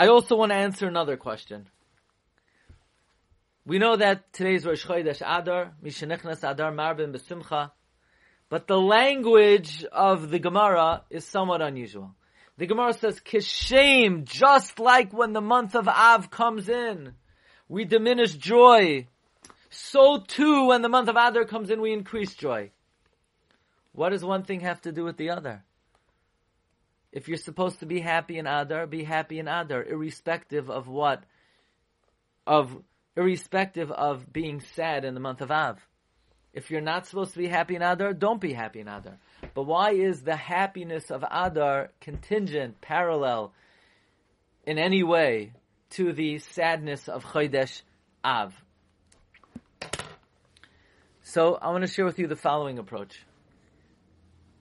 I 0.00 0.06
also 0.06 0.34
want 0.34 0.50
to 0.50 0.56
answer 0.56 0.88
another 0.88 1.18
question. 1.18 1.68
We 3.66 3.78
know 3.78 3.96
that 3.96 4.32
today's 4.32 4.64
Rosh 4.64 4.86
Chodesh 4.86 5.20
Adar, 5.20 5.72
Mishenichnas 5.84 6.42
Adar 6.42 6.72
Marbin 6.72 7.12
Besimcha, 7.12 7.72
but 8.48 8.66
the 8.66 8.80
language 8.80 9.84
of 9.92 10.30
the 10.30 10.38
Gemara 10.38 11.02
is 11.10 11.26
somewhat 11.26 11.60
unusual. 11.60 12.14
The 12.56 12.64
Gemara 12.64 12.94
says, 12.94 13.20
Kishem, 13.20 14.24
just 14.24 14.78
like 14.78 15.12
when 15.12 15.34
the 15.34 15.42
month 15.42 15.74
of 15.74 15.86
Av 15.86 16.30
comes 16.30 16.70
in, 16.70 17.12
we 17.68 17.84
diminish 17.84 18.32
joy. 18.32 19.06
So 19.68 20.24
too, 20.26 20.68
when 20.68 20.80
the 20.80 20.88
month 20.88 21.10
of 21.10 21.16
Adar 21.16 21.44
comes 21.44 21.68
in, 21.68 21.82
we 21.82 21.92
increase 21.92 22.34
joy. 22.34 22.70
What 23.92 24.12
does 24.12 24.24
one 24.24 24.44
thing 24.44 24.60
have 24.60 24.80
to 24.80 24.92
do 24.92 25.04
with 25.04 25.18
the 25.18 25.28
other? 25.28 25.62
If 27.12 27.28
you're 27.28 27.38
supposed 27.38 27.80
to 27.80 27.86
be 27.86 28.00
happy 28.00 28.38
in 28.38 28.46
Adar, 28.46 28.86
be 28.86 29.02
happy 29.02 29.38
in 29.38 29.48
Adar, 29.48 29.82
irrespective 29.82 30.70
of 30.70 30.86
what, 30.86 31.24
of, 32.46 32.76
irrespective 33.16 33.90
of 33.90 34.32
being 34.32 34.60
sad 34.60 35.04
in 35.04 35.14
the 35.14 35.20
month 35.20 35.40
of 35.40 35.50
Av. 35.50 35.78
If 36.52 36.70
you're 36.70 36.80
not 36.80 37.06
supposed 37.06 37.32
to 37.32 37.38
be 37.38 37.48
happy 37.48 37.76
in 37.76 37.82
Adar, 37.82 38.12
don't 38.12 38.40
be 38.40 38.52
happy 38.52 38.80
in 38.80 38.88
Adar. 38.88 39.18
But 39.54 39.64
why 39.64 39.92
is 39.92 40.22
the 40.22 40.36
happiness 40.36 41.10
of 41.10 41.24
Adar 41.28 41.90
contingent, 42.00 42.80
parallel, 42.80 43.52
in 44.64 44.78
any 44.78 45.02
way 45.02 45.52
to 45.90 46.12
the 46.12 46.38
sadness 46.38 47.08
of 47.08 47.24
Chodesh 47.24 47.82
Av? 48.24 48.54
So 51.22 51.54
I 51.54 51.70
want 51.70 51.82
to 51.82 51.88
share 51.88 52.04
with 52.04 52.18
you 52.18 52.26
the 52.26 52.36
following 52.36 52.78
approach. 52.78 53.24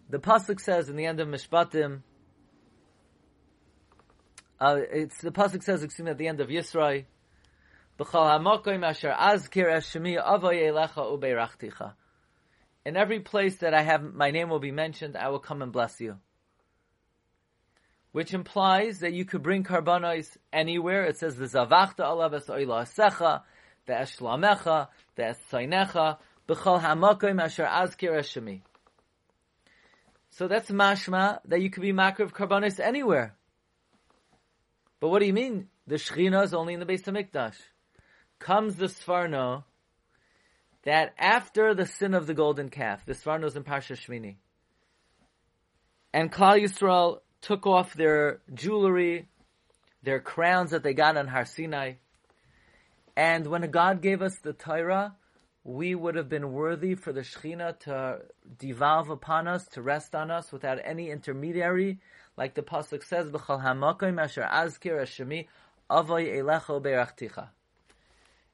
The 0.10 0.20
pasuk 0.20 0.60
says 0.60 0.90
in 0.90 0.96
the 0.96 1.06
end 1.06 1.20
of 1.20 1.28
Mishpatim, 1.28 2.02
uh, 4.62 4.78
it's 4.92 5.22
the 5.22 5.32
pasuk 5.32 5.64
says, 5.64 5.84
excuse 5.84 6.06
me, 6.06 6.12
at 6.12 6.18
the 6.18 6.28
end 6.28 6.42
of 6.42 6.50
Yisro, 6.50 7.06
"B'chal 7.98 8.40
hamakoyim 8.40 8.86
asher 8.86 9.16
azkir 9.18 9.68
eshemi 9.68 10.18
avoy 10.18 10.58
elecha 10.58 10.96
ubeirachticha." 10.96 11.94
In 12.86 12.98
every 12.98 13.22
place 13.22 13.58
that 13.58 13.74
I 13.74 13.84
have 13.84 14.04
my 14.04 14.32
name 14.32 14.50
will 14.50 14.60
be 14.60 14.72
mentioned, 14.72 15.16
I 15.16 15.30
will 15.30 15.40
come 15.40 15.62
and 15.62 15.72
bless 15.72 16.02
you. 16.02 16.18
Which 18.12 18.34
implies 18.34 19.00
that 19.00 19.14
you 19.14 19.24
could 19.24 19.44
bring 19.44 19.64
karbanos 19.64 20.36
anywhere. 20.52 21.06
It 21.06 21.18
says, 21.18 21.38
"V'zavachta 21.38 22.00
alav 22.00 22.34
es 22.34 22.48
oila 22.48 22.84
asecha, 22.84 23.44
ve'eshlamecha, 23.88 24.88
ve'esaynecha, 25.18 26.18
b'chal 26.50 26.82
hamakoyim 26.82 27.42
asher 27.42 27.66
azkir 27.66 28.12
eshemi." 28.12 28.62
So 30.32 30.48
that's 30.50 30.70
mashma 30.70 31.40
that 31.46 31.62
you 31.62 31.70
could 31.70 31.84
be 31.84 31.94
makar 31.94 32.24
of 32.24 32.34
karbanos 32.34 32.80
anywhere. 32.80 33.36
But 35.00 35.10
what 35.10 35.20
do 35.20 35.26
you 35.26 35.34
mean? 35.34 35.68
The 35.88 35.96
Shechina 35.96 36.44
is 36.44 36.54
only 36.54 36.74
in 36.74 36.80
the 36.80 36.86
Beis 36.86 37.04
Mikdash. 37.04 37.56
Comes 38.40 38.76
the 38.76 38.88
Sforno 38.88 39.64
that 40.84 41.14
after 41.18 41.74
the 41.74 41.86
sin 41.86 42.14
of 42.14 42.28
the 42.28 42.34
golden 42.34 42.70
calf, 42.70 43.06
the 43.06 43.14
Sforno 43.14 43.46
is 43.46 43.56
in 43.56 43.64
Parsha 43.64 43.98
Shmini, 43.98 44.36
and 46.14 46.32
Klal 46.32 46.62
Yisrael 46.62 47.20
took 47.42 47.68
off 47.68 47.94
their 47.94 48.40
jewelry, 48.54 49.28
their 50.04 50.20
crowns 50.20 50.72
that 50.72 50.84
they 50.84 50.94
got 50.94 51.18
on 51.18 51.28
Har 51.28 51.46
Sinai, 51.46 51.94
and 53.16 53.46
when 53.48 53.70
God 53.72 54.02
gave 54.02 54.22
us 54.22 54.38
the 54.42 54.54
Torah, 54.54 55.16
we 55.70 55.94
would 55.94 56.16
have 56.16 56.28
been 56.28 56.52
worthy 56.52 56.96
for 56.96 57.14
the 57.14 57.22
Shechina 57.22 57.78
to 57.82 58.22
devolve 58.58 59.12
upon 59.12 59.48
us, 59.48 59.68
to 59.68 59.84
rest 59.84 60.16
on 60.16 60.32
us 60.32 60.52
without 60.52 60.80
any 60.84 61.12
intermediary, 61.12 62.00
like 62.36 62.56
the 62.56 62.64
pasuk 62.64 63.04
says, 63.04 63.30
"B'chal 63.30 63.64
hamakim 63.64 64.20
asher 64.20 64.42
azkir 64.42 65.00
hashemi 65.00 65.48
avoy 65.88 66.26
elecho 66.26 66.82
berachticha." 66.82 67.50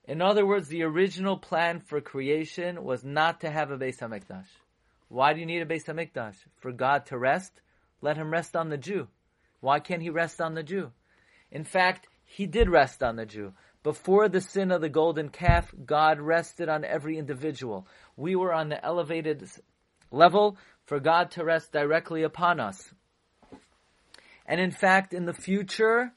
In 0.04 0.22
other 0.22 0.46
words, 0.46 0.68
the 0.68 0.84
original 0.84 1.38
plan 1.38 1.80
for 1.80 2.02
creation 2.02 2.84
was 2.84 3.06
not 3.06 3.40
to 3.42 3.50
have 3.50 3.72
a 3.72 3.78
Beis 3.78 4.00
Hamikdash. 4.00 4.50
Why 5.08 5.34
do 5.34 5.40
you 5.40 5.46
need 5.46 5.62
a 5.62 5.66
Beis 5.66 5.86
Hamikdash? 5.86 6.36
For 6.58 6.74
God 6.74 7.06
to 7.06 7.18
rest? 7.18 7.62
Let 8.02 8.18
Him 8.18 8.30
rest 8.30 8.58
on 8.58 8.68
the 8.68 8.78
Jew. 8.78 9.08
Why 9.62 9.80
can't 9.80 10.02
He 10.02 10.10
rest 10.10 10.42
on 10.42 10.54
the 10.54 10.64
Jew? 10.64 10.92
In 11.50 11.64
fact, 11.64 12.08
He 12.26 12.46
did 12.46 12.70
rest 12.70 13.02
on 13.02 13.16
the 13.16 13.26
Jew. 13.26 13.54
Before 13.86 14.28
the 14.28 14.42
sin 14.42 14.72
of 14.72 14.82
the 14.82 14.90
golden 14.90 15.30
calf, 15.30 15.72
God 15.86 16.20
rested 16.20 16.70
on 16.70 16.84
every 16.84 17.20
individual. 17.20 17.88
We 18.18 18.36
were 18.36 18.52
on 18.52 18.70
the 18.70 18.84
elevated 18.84 19.48
level 20.10 20.58
for 20.88 21.00
God 21.00 21.30
to 21.32 21.44
rest 21.46 21.72
directly 21.72 22.24
upon 22.24 22.60
us. 22.60 22.92
And 24.48 24.60
in 24.60 24.72
fact, 24.72 25.14
in 25.14 25.26
the 25.26 25.36
future, 25.36 26.12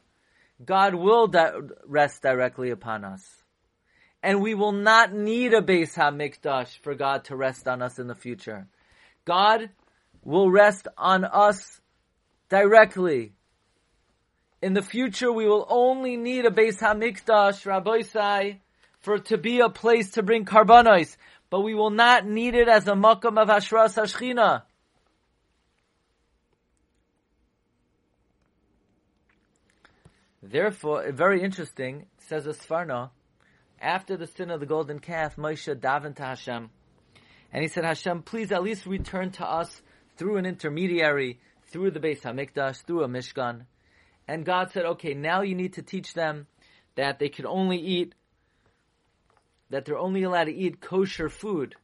God 0.65 0.95
will 0.95 1.27
di- 1.27 1.53
rest 1.85 2.23
directly 2.23 2.71
upon 2.71 3.05
us. 3.05 3.23
And 4.23 4.41
we 4.41 4.55
will 4.55 4.73
not 4.73 5.13
need 5.13 5.53
a 5.53 5.61
Beis 5.61 5.95
HaMikdash 5.95 6.79
for 6.79 6.95
God 6.95 7.25
to 7.25 7.37
rest 7.37 7.69
on 7.69 7.83
us 7.83 7.99
in 7.99 8.07
the 8.07 8.15
future. 8.15 8.67
God 9.27 9.69
will 10.25 10.51
rest 10.51 10.89
on 10.97 11.23
us 11.23 11.83
directly. 12.49 13.35
In 14.61 14.75
the 14.75 14.83
future, 14.83 15.31
we 15.33 15.47
will 15.47 15.67
only 15.69 16.17
need 16.17 16.45
a 16.45 16.51
Beis 16.51 16.79
HaMikdash, 16.81 17.65
Rabbi 17.65 18.03
for 19.01 19.15
it 19.15 19.27
to 19.27 19.39
be 19.39 19.61
a 19.61 19.69
place 19.69 20.11
to 20.13 20.23
bring 20.23 20.45
karbanos, 20.45 21.17
but 21.51 21.61
we 21.61 21.75
will 21.75 21.91
not 21.91 22.27
need 22.27 22.55
it 22.55 22.69
as 22.69 22.89
a 22.89 22.93
makam 22.93 23.41
of 23.41 23.49
Hashras 23.49 23.95
Hashchina. 23.95 24.63
Therefore, 30.43 31.13
very 31.13 31.43
interesting, 31.43 32.07
says 32.19 32.47
a 32.47 32.51
Sforno, 32.51 33.11
after 33.81 34.17
the 34.17 34.27
sin 34.27 34.51
of 34.51 34.61
the 34.61 34.67
golden 34.67 34.99
calf, 34.99 35.37
Moshe 35.37 35.73
davened 35.79 36.17
to 36.17 36.23
Hashem. 36.23 36.71
And 37.53 37.63
he 37.63 37.69
said, 37.69 37.85
Hashem, 37.85 38.23
please 38.23 38.51
at 38.51 38.63
least 38.63 38.87
return 38.87 39.31
to 39.33 39.45
us 39.45 39.83
through 40.17 40.37
an 40.37 40.47
intermediary, 40.47 41.39
through 41.71 41.93
the 41.93 42.01
Beis 42.01 42.23
HaMikdash, 42.23 42.85
through 42.85 43.05
a 43.05 43.09
Mishkan. 43.09 43.67
And 44.29 44.45
God 44.45 44.71
said, 44.71 44.85
okay, 44.85 45.15
now 45.15 45.41
you 45.41 45.55
need 45.55 45.73
to 45.75 45.83
teach 45.83 46.13
them 46.13 46.47
that 46.97 47.19
they 47.19 47.31
can 47.31 47.47
only 47.47 47.79
eat, 47.79 48.15
that 49.71 49.87
they're 49.87 49.97
only 49.99 50.23
allowed 50.23 50.45
to 50.45 50.55
eat 50.55 50.83
kosher 50.83 51.31
food. 51.31 51.75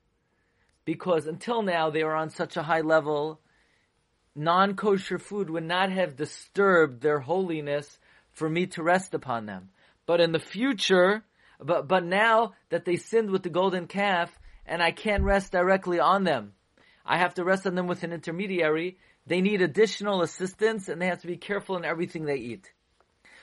Because 0.84 1.26
until 1.26 1.62
now 1.62 1.88
they 1.88 2.04
were 2.04 2.14
on 2.14 2.28
such 2.28 2.58
a 2.58 2.62
high 2.62 2.82
level, 2.82 3.40
non-kosher 4.36 5.18
food 5.18 5.48
would 5.48 5.64
not 5.64 5.90
have 5.90 6.16
disturbed 6.16 7.00
their 7.00 7.20
holiness 7.20 7.98
for 8.32 8.50
me 8.50 8.66
to 8.66 8.82
rest 8.82 9.14
upon 9.14 9.46
them. 9.46 9.70
But 10.04 10.20
in 10.20 10.32
the 10.32 10.38
future, 10.38 11.24
but, 11.58 11.88
but 11.88 12.04
now 12.04 12.52
that 12.68 12.84
they 12.84 12.96
sinned 12.96 13.30
with 13.30 13.42
the 13.42 13.48
golden 13.48 13.86
calf, 13.86 14.38
and 14.66 14.82
I 14.82 14.90
can't 14.90 15.22
rest 15.22 15.52
directly 15.52 15.98
on 15.98 16.24
them, 16.24 16.52
I 17.06 17.16
have 17.18 17.34
to 17.34 17.44
rest 17.44 17.66
on 17.66 17.74
them 17.74 17.86
with 17.86 18.02
an 18.02 18.12
intermediary, 18.12 18.98
they 19.26 19.40
need 19.40 19.62
additional 19.62 20.22
assistance 20.22 20.88
and 20.88 21.00
they 21.00 21.06
have 21.06 21.20
to 21.20 21.26
be 21.26 21.36
careful 21.36 21.76
in 21.76 21.84
everything 21.84 22.24
they 22.24 22.36
eat. 22.36 22.72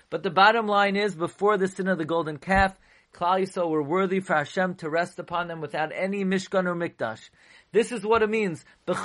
But 0.09 0.23
the 0.23 0.29
bottom 0.29 0.67
line 0.67 0.95
is, 0.95 1.15
before 1.15 1.57
the 1.57 1.67
sin 1.67 1.87
of 1.87 1.97
the 1.97 2.05
golden 2.05 2.37
calf, 2.37 2.77
Klal 3.13 3.41
Yisrael 3.41 3.69
were 3.69 3.83
worthy 3.83 4.19
for 4.21 4.35
Hashem 4.35 4.75
to 4.75 4.89
rest 4.89 5.19
upon 5.19 5.47
them 5.47 5.59
without 5.59 5.91
any 5.93 6.23
Mishkan 6.23 6.65
or 6.65 6.75
Mikdash. 6.75 7.29
This 7.73 7.91
is 7.91 8.05
what 8.05 8.21
it 8.21 8.29
means. 8.29 8.63
But 8.85 8.97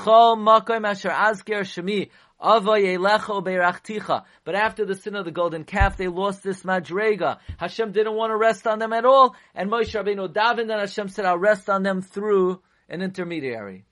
after 4.55 4.85
the 4.85 4.95
sin 4.95 5.17
of 5.17 5.25
the 5.25 5.31
golden 5.33 5.65
calf, 5.65 5.97
they 5.97 6.09
lost 6.09 6.43
this 6.43 6.63
madrega. 6.63 7.39
Hashem 7.59 7.93
didn't 7.93 8.15
want 8.15 8.31
to 8.31 8.37
rest 8.37 8.67
on 8.67 8.79
them 8.79 8.93
at 8.93 9.05
all, 9.05 9.35
and 9.55 9.71
Moshe 9.71 9.95
Rabbeinu 9.95 10.29
davened, 10.33 10.71
and 10.71 10.81
Hashem 10.81 11.09
said, 11.09 11.25
"I'll 11.25 11.39
rest 11.39 11.71
on 11.71 11.83
them 11.83 12.03
through 12.03 12.61
an 12.89 13.03
intermediary." 13.03 13.87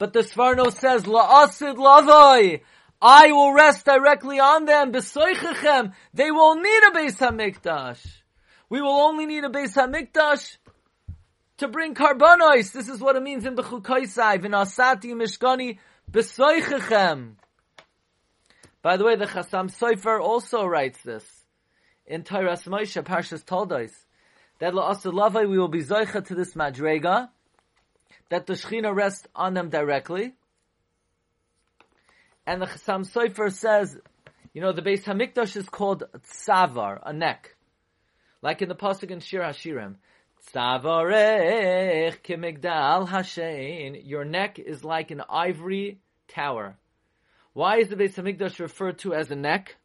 But 0.00 0.14
the 0.14 0.20
Sforno 0.20 0.72
says, 0.72 1.02
La'asid 1.02 1.76
lavoi. 1.76 2.62
I 3.02 3.32
will 3.32 3.52
rest 3.52 3.84
directly 3.84 4.40
on 4.40 4.64
them. 4.64 4.92
Besoichechem. 4.92 5.92
They 6.14 6.30
will 6.30 6.54
need 6.54 6.82
a 6.88 6.90
Beis 6.90 7.18
HaMikdash. 7.18 8.00
We 8.70 8.80
will 8.80 8.98
only 8.98 9.26
need 9.26 9.44
a 9.44 9.50
Beis 9.50 9.74
HaMikdash 9.76 10.56
to 11.58 11.68
bring 11.68 11.94
karbonos. 11.94 12.72
This 12.72 12.88
is 12.88 12.98
what 12.98 13.16
it 13.16 13.22
means 13.22 13.44
in 13.44 13.54
Bechukaisai. 13.54 14.42
V'nasati 14.42 15.12
mishkani 15.12 15.78
besoichechem. 16.10 17.32
By 18.80 18.96
the 18.96 19.04
way, 19.04 19.16
the 19.16 19.26
Chasam 19.26 19.70
Sofer 19.70 20.18
also 20.18 20.64
writes 20.64 21.02
this 21.02 21.26
in 22.06 22.22
Tairas 22.22 22.66
Moshe, 22.66 23.02
Parshas 23.02 23.44
Toldos, 23.44 23.92
that 24.60 24.72
La'asad 24.72 25.12
Lavai, 25.12 25.46
we 25.46 25.58
will 25.58 25.68
be 25.68 25.84
Zoicha 25.84 26.24
to 26.24 26.34
this 26.34 26.54
Madrega, 26.54 27.28
that 28.30 28.46
the 28.46 28.54
Shechina 28.54 28.94
rests 28.94 29.28
on 29.34 29.54
them 29.54 29.68
directly. 29.68 30.32
And 32.46 32.62
the 32.62 32.66
Chasam 32.66 33.08
Sofer 33.08 33.52
says, 33.52 33.96
you 34.52 34.60
know, 34.60 34.72
the 34.72 34.82
Beis 34.82 35.02
Hamikdash 35.02 35.56
is 35.56 35.68
called 35.68 36.04
Tsavar, 36.32 37.00
a 37.04 37.12
neck. 37.12 37.54
Like 38.42 38.62
in 38.62 38.68
the 38.68 38.74
Pasuk 38.74 39.10
in 39.10 39.20
Shir 39.20 39.40
Hashirim. 39.40 39.96
Tsavarech 40.52 42.22
kimigdal 42.22 43.08
hashein. 43.08 44.00
Your 44.04 44.24
neck 44.24 44.58
is 44.58 44.82
like 44.82 45.10
an 45.10 45.22
ivory 45.28 46.00
tower. 46.28 46.76
Why 47.52 47.78
is 47.78 47.88
the 47.88 47.96
Beis 47.96 48.14
Hamikdash 48.14 48.58
referred 48.58 48.98
to 49.00 49.12
as 49.12 49.30
a 49.30 49.36
neck? 49.36 49.76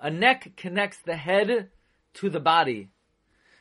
A 0.00 0.10
neck 0.10 0.52
connects 0.56 0.98
the 0.98 1.16
head 1.16 1.70
to 2.14 2.30
the 2.30 2.40
body. 2.40 2.90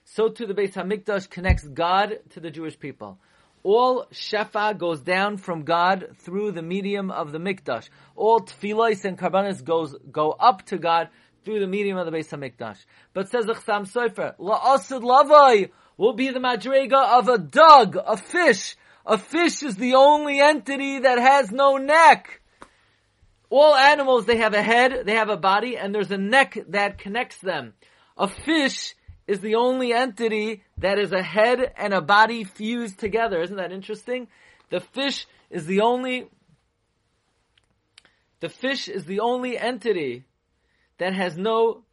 So 0.06 0.30
too 0.30 0.46
the 0.46 0.54
Beis 0.54 0.74
Hamikdash 0.74 1.30
connects 1.30 1.64
God 1.64 2.20
to 2.32 2.40
the 2.40 2.52
Jewish 2.52 2.78
people. 2.78 3.18
All 3.64 4.06
shefa 4.12 4.78
goes 4.78 5.00
down 5.00 5.38
from 5.38 5.64
God 5.64 6.18
through 6.18 6.52
the 6.52 6.62
medium 6.62 7.10
of 7.10 7.32
the 7.32 7.38
mikdash. 7.38 7.88
All 8.16 8.42
tefillos 8.42 9.06
and 9.06 9.18
karbanis 9.18 9.64
goes 9.64 9.96
go 10.12 10.32
up 10.32 10.66
to 10.68 10.78
God 10.78 11.08
through 11.46 11.62
the 11.62 11.68
medium 11.68 11.98
of 11.98 12.06
the 12.06 12.12
Beis 12.12 12.30
Hamikdash. 12.30 12.78
But 13.14 13.30
says 13.30 13.46
the 13.46 13.54
Chasam 13.54 13.90
Sofer, 13.90 14.36
la'asid 14.38 15.02
lavai 15.02 15.72
will 15.98 16.14
be 16.14 16.30
the 16.30 16.40
madrega 16.40 17.20
of 17.20 17.30
a 17.30 17.38
dog, 17.38 17.98
a 18.06 18.18
fish. 18.18 18.76
A 19.06 19.18
fish 19.18 19.64
is 19.64 19.76
the 19.76 19.96
only 19.96 20.40
entity 20.40 21.00
that 21.00 21.20
has 21.20 21.52
no 21.52 21.78
neck. 21.78 22.42
All 23.50 23.76
animals, 23.76 24.26
they 24.26 24.38
have 24.38 24.54
a 24.54 24.62
head, 24.62 25.04
they 25.06 25.14
have 25.14 25.30
a 25.30 25.38
body, 25.38 25.78
and 25.78 25.94
there's 25.94 26.12
a 26.12 26.18
neck 26.18 26.58
that 26.70 26.98
connects 26.98 27.38
them. 27.40 27.74
A 28.18 28.28
fish 28.28 28.96
is 29.27 29.39
the 29.39 29.56
only 29.56 29.94
entity 29.94 30.63
that 30.77 31.00
is 31.00 31.12
a 31.12 31.24
head 31.24 31.74
and 31.77 31.94
a 31.94 32.01
body 32.01 32.44
fused 32.44 33.00
together. 33.00 33.42
Isn't 33.42 33.58
that 33.58 33.72
interesting? 33.72 34.27
The 34.70 34.82
fish 34.82 35.27
is 35.50 35.65
the 35.65 35.82
only, 35.82 36.27
the 38.39 38.50
fish 38.50 38.88
is 38.88 39.06
the 39.06 39.22
only 39.22 39.58
entity 39.58 40.25
that 40.98 41.13
has 41.13 41.38
no, 41.38 41.84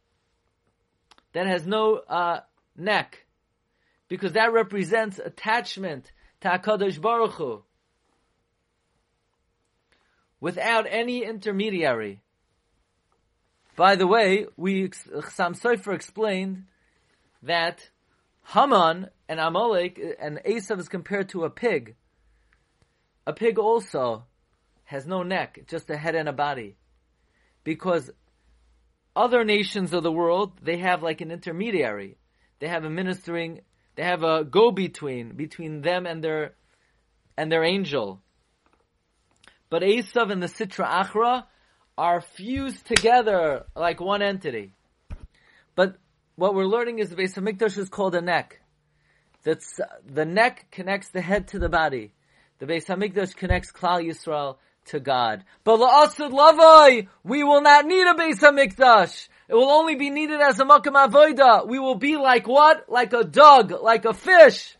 that 1.33 1.47
has 1.47 1.65
no, 1.65 1.95
uh, 1.95 2.41
neck. 2.75 3.25
Because 4.09 4.33
that 4.33 4.51
represents 4.51 5.19
attachment 5.19 6.11
to 6.41 6.49
HaKadosh 6.49 6.99
Baruch 6.99 7.33
Hu. 7.33 7.63
Without 10.41 10.85
any 10.89 11.23
intermediary. 11.23 12.19
By 13.77 13.95
the 13.95 14.07
way, 14.07 14.47
we, 14.57 14.91
Sam 15.29 15.53
Sofer 15.53 15.93
explained 15.93 16.65
that 17.43 17.89
Haman 18.43 19.09
and 19.27 19.39
Amalek 19.39 19.99
and 20.19 20.39
Esav 20.45 20.79
is 20.79 20.89
compared 20.89 21.29
to 21.29 21.43
a 21.43 21.49
pig. 21.49 21.95
A 23.25 23.33
pig 23.33 23.57
also 23.57 24.25
has 24.85 25.05
no 25.05 25.23
neck, 25.23 25.59
just 25.67 25.89
a 25.89 25.97
head 25.97 26.15
and 26.15 26.27
a 26.27 26.33
body. 26.33 26.75
Because 27.63 28.11
other 29.15 29.43
nations 29.43 29.93
of 29.93 30.03
the 30.03 30.11
world, 30.11 30.53
they 30.61 30.77
have 30.77 31.03
like 31.03 31.21
an 31.21 31.31
intermediary. 31.31 32.17
They 32.59 32.67
have 32.67 32.83
a 32.83 32.89
ministering, 32.89 33.61
they 33.95 34.03
have 34.03 34.23
a 34.23 34.43
go-between, 34.43 35.35
between 35.35 35.81
them 35.81 36.05
and 36.05 36.23
their, 36.23 36.55
and 37.37 37.51
their 37.51 37.63
angel. 37.63 38.21
But 39.69 39.83
Esav 39.83 40.31
and 40.31 40.43
the 40.43 40.47
Sitra 40.47 40.87
Achra 40.87 41.45
are 41.97 42.21
fused 42.21 42.85
together 42.87 43.65
like 43.75 43.99
one 43.99 44.21
entity. 44.21 44.73
What 46.41 46.55
we're 46.55 46.65
learning 46.65 46.97
is 46.97 47.11
the 47.11 47.15
base 47.15 47.37
of 47.37 47.43
Mikdash 47.43 47.77
is 47.77 47.87
called 47.87 48.15
a 48.15 48.21
neck. 48.21 48.61
That's 49.43 49.79
the 50.03 50.25
neck 50.25 50.65
connects 50.71 51.09
the 51.09 51.21
head 51.21 51.49
to 51.49 51.59
the 51.59 51.69
body. 51.69 52.13
The 52.57 52.65
base 52.65 52.89
of 52.89 52.97
Mikdash 52.97 53.35
connects 53.35 53.71
Klal 53.71 54.03
Yisrael 54.03 54.57
to 54.85 54.99
God. 54.99 55.43
But 55.63 55.77
la'asud 55.77 56.31
lavai, 56.31 57.09
we 57.23 57.43
will 57.43 57.61
not 57.61 57.85
need 57.85 58.07
a 58.07 58.15
base 58.15 58.41
of 58.41 58.55
Mikdash. 58.55 59.29
It 59.49 59.53
will 59.53 59.69
only 59.69 59.93
be 59.93 60.09
needed 60.09 60.41
as 60.41 60.59
a 60.59 60.65
makam 60.65 60.95
avoida. 60.95 61.67
We 61.67 61.77
will 61.77 61.93
be 61.93 62.17
like 62.17 62.47
what? 62.47 62.89
Like 62.89 63.13
a 63.13 63.23
dog, 63.23 63.71
like 63.79 64.05
a 64.05 64.13
fish. 64.15 64.75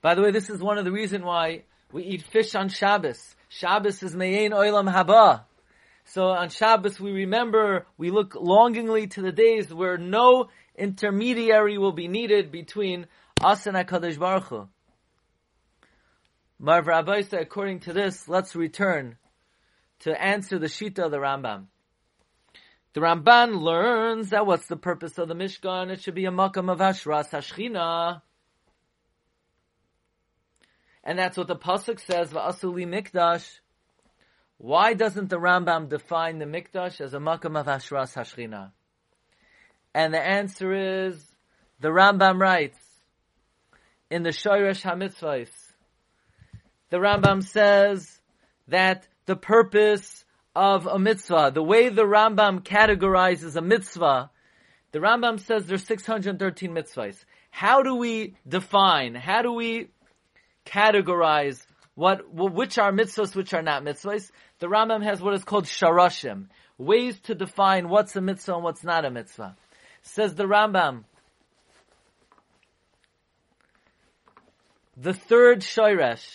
By 0.00 0.14
the 0.14 0.22
way, 0.22 0.30
this 0.30 0.48
is 0.48 0.60
one 0.60 0.78
of 0.78 0.84
the 0.84 0.92
reasons 0.92 1.24
why 1.24 1.64
we 1.90 2.04
eat 2.04 2.22
fish 2.22 2.54
on 2.54 2.68
Shabbos. 2.68 3.34
Shabbos 3.48 4.00
is 4.04 4.14
Me'ein 4.14 4.52
Oilam 4.52 4.88
Haba. 4.88 5.42
So 6.04 6.26
on 6.26 6.48
Shabbos 6.48 7.00
we 7.00 7.12
remember, 7.12 7.86
we 7.96 8.10
look 8.10 8.34
longingly 8.34 9.06
to 9.08 9.22
the 9.22 9.32
days 9.32 9.72
where 9.72 9.96
no 9.96 10.48
intermediary 10.76 11.78
will 11.78 11.92
be 11.92 12.08
needed 12.08 12.50
between 12.50 13.06
us 13.42 13.66
and 13.66 13.76
HaKadosh 13.76 14.18
Baruch 14.18 14.44
Hu. 14.44 14.68
Marv 16.58 16.86
Rabbaisa, 16.86 17.40
according 17.40 17.80
to 17.80 17.92
this, 17.92 18.28
let's 18.28 18.54
return 18.54 19.16
to 20.00 20.22
answer 20.22 20.58
the 20.58 20.66
Shita 20.66 21.04
of 21.04 21.10
the 21.10 21.18
Rambam. 21.18 21.66
The 22.94 23.00
Ramban 23.00 23.60
learns 23.60 24.30
that 24.30 24.46
what's 24.46 24.66
the 24.66 24.76
purpose 24.76 25.16
of 25.18 25.28
the 25.28 25.34
Mishkan? 25.34 25.90
It 25.90 26.02
should 26.02 26.14
be 26.14 26.26
a 26.26 26.30
makam 26.30 26.70
of 26.70 26.78
Hashras 26.78 27.30
Hashchina. 27.30 28.20
And 31.02 31.18
that's 31.18 31.36
what 31.36 31.48
the 31.48 31.56
Pasuk 31.56 31.98
says, 32.00 32.30
Va'asuli 32.30 32.86
Mikdash. 32.86 33.48
Why 34.58 34.94
doesn't 34.94 35.28
the 35.28 35.38
Rambam 35.38 35.88
define 35.88 36.38
the 36.38 36.44
Mikdash 36.44 37.00
as 37.00 37.14
a 37.14 37.18
makam 37.18 37.58
of 37.58 37.66
Hashras 37.66 38.14
Hashchina? 38.14 38.70
And 39.94 40.14
the 40.14 40.20
answer 40.20 41.08
is, 41.08 41.22
the 41.80 41.88
Rambam 41.88 42.40
writes, 42.40 42.78
in 44.10 44.22
the 44.22 44.30
Shoresh 44.30 44.82
HaMitzvahs, 44.82 45.50
the 46.90 46.98
Rambam 46.98 47.42
says 47.42 48.20
that 48.68 49.08
the 49.26 49.36
purpose 49.36 50.24
of 50.54 50.86
a 50.86 50.98
mitzvah, 50.98 51.50
the 51.54 51.62
way 51.62 51.88
the 51.88 52.04
Rambam 52.04 52.60
categorizes 52.60 53.56
a 53.56 53.62
mitzvah, 53.62 54.30
the 54.92 54.98
Rambam 54.98 55.40
says 55.40 55.66
there's 55.66 55.84
613 55.84 56.70
mitzvahs. 56.70 57.16
How 57.50 57.82
do 57.82 57.94
we 57.94 58.36
define, 58.46 59.14
how 59.14 59.42
do 59.42 59.52
we 59.52 59.88
categorize 60.66 61.64
what, 61.94 62.32
which 62.32 62.78
are 62.78 62.92
mitzvahs, 62.92 63.34
which 63.34 63.52
are 63.52 63.62
not 63.62 63.84
mitzvahs? 63.84 64.30
The 64.60 64.66
Rambam 64.66 65.04
has 65.04 65.20
what 65.20 65.34
is 65.34 65.44
called 65.44 65.64
sharashim, 65.64 66.46
ways 66.78 67.18
to 67.22 67.34
define 67.34 67.88
what's 67.88 68.16
a 68.16 68.20
mitzvah 68.20 68.54
and 68.54 68.64
what's 68.64 68.82
not 68.82 69.04
a 69.04 69.10
mitzvah. 69.10 69.56
Says 70.02 70.34
the 70.34 70.44
Rambam, 70.44 71.04
the 74.96 75.12
third 75.12 75.60
shoresh, 75.60 76.26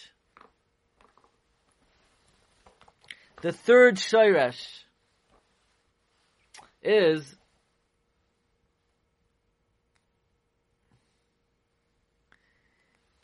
the 3.42 3.52
third 3.52 3.96
shoresh 3.96 4.84
is 6.84 7.37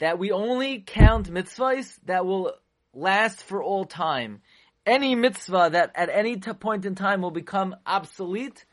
that 0.04 0.20
we 0.20 0.34
only 0.34 0.84
count 0.86 1.32
mitzvahs 1.32 1.98
that 2.04 2.26
will 2.26 2.52
last 2.94 3.42
for 3.42 3.63
all 3.63 3.86
time. 3.86 4.42
Any 4.86 5.16
mitzvah 5.16 5.70
that 5.72 5.94
at 5.96 6.10
any 6.10 6.36
t- 6.36 6.52
point 6.52 6.86
in 6.86 6.94
time 6.94 7.22
will 7.22 7.32
become 7.32 7.74
obsolete 7.86 8.66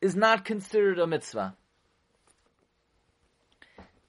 is 0.00 0.14
not 0.14 0.44
considered 0.44 1.00
a 1.00 1.06
mitzvah. 1.08 1.56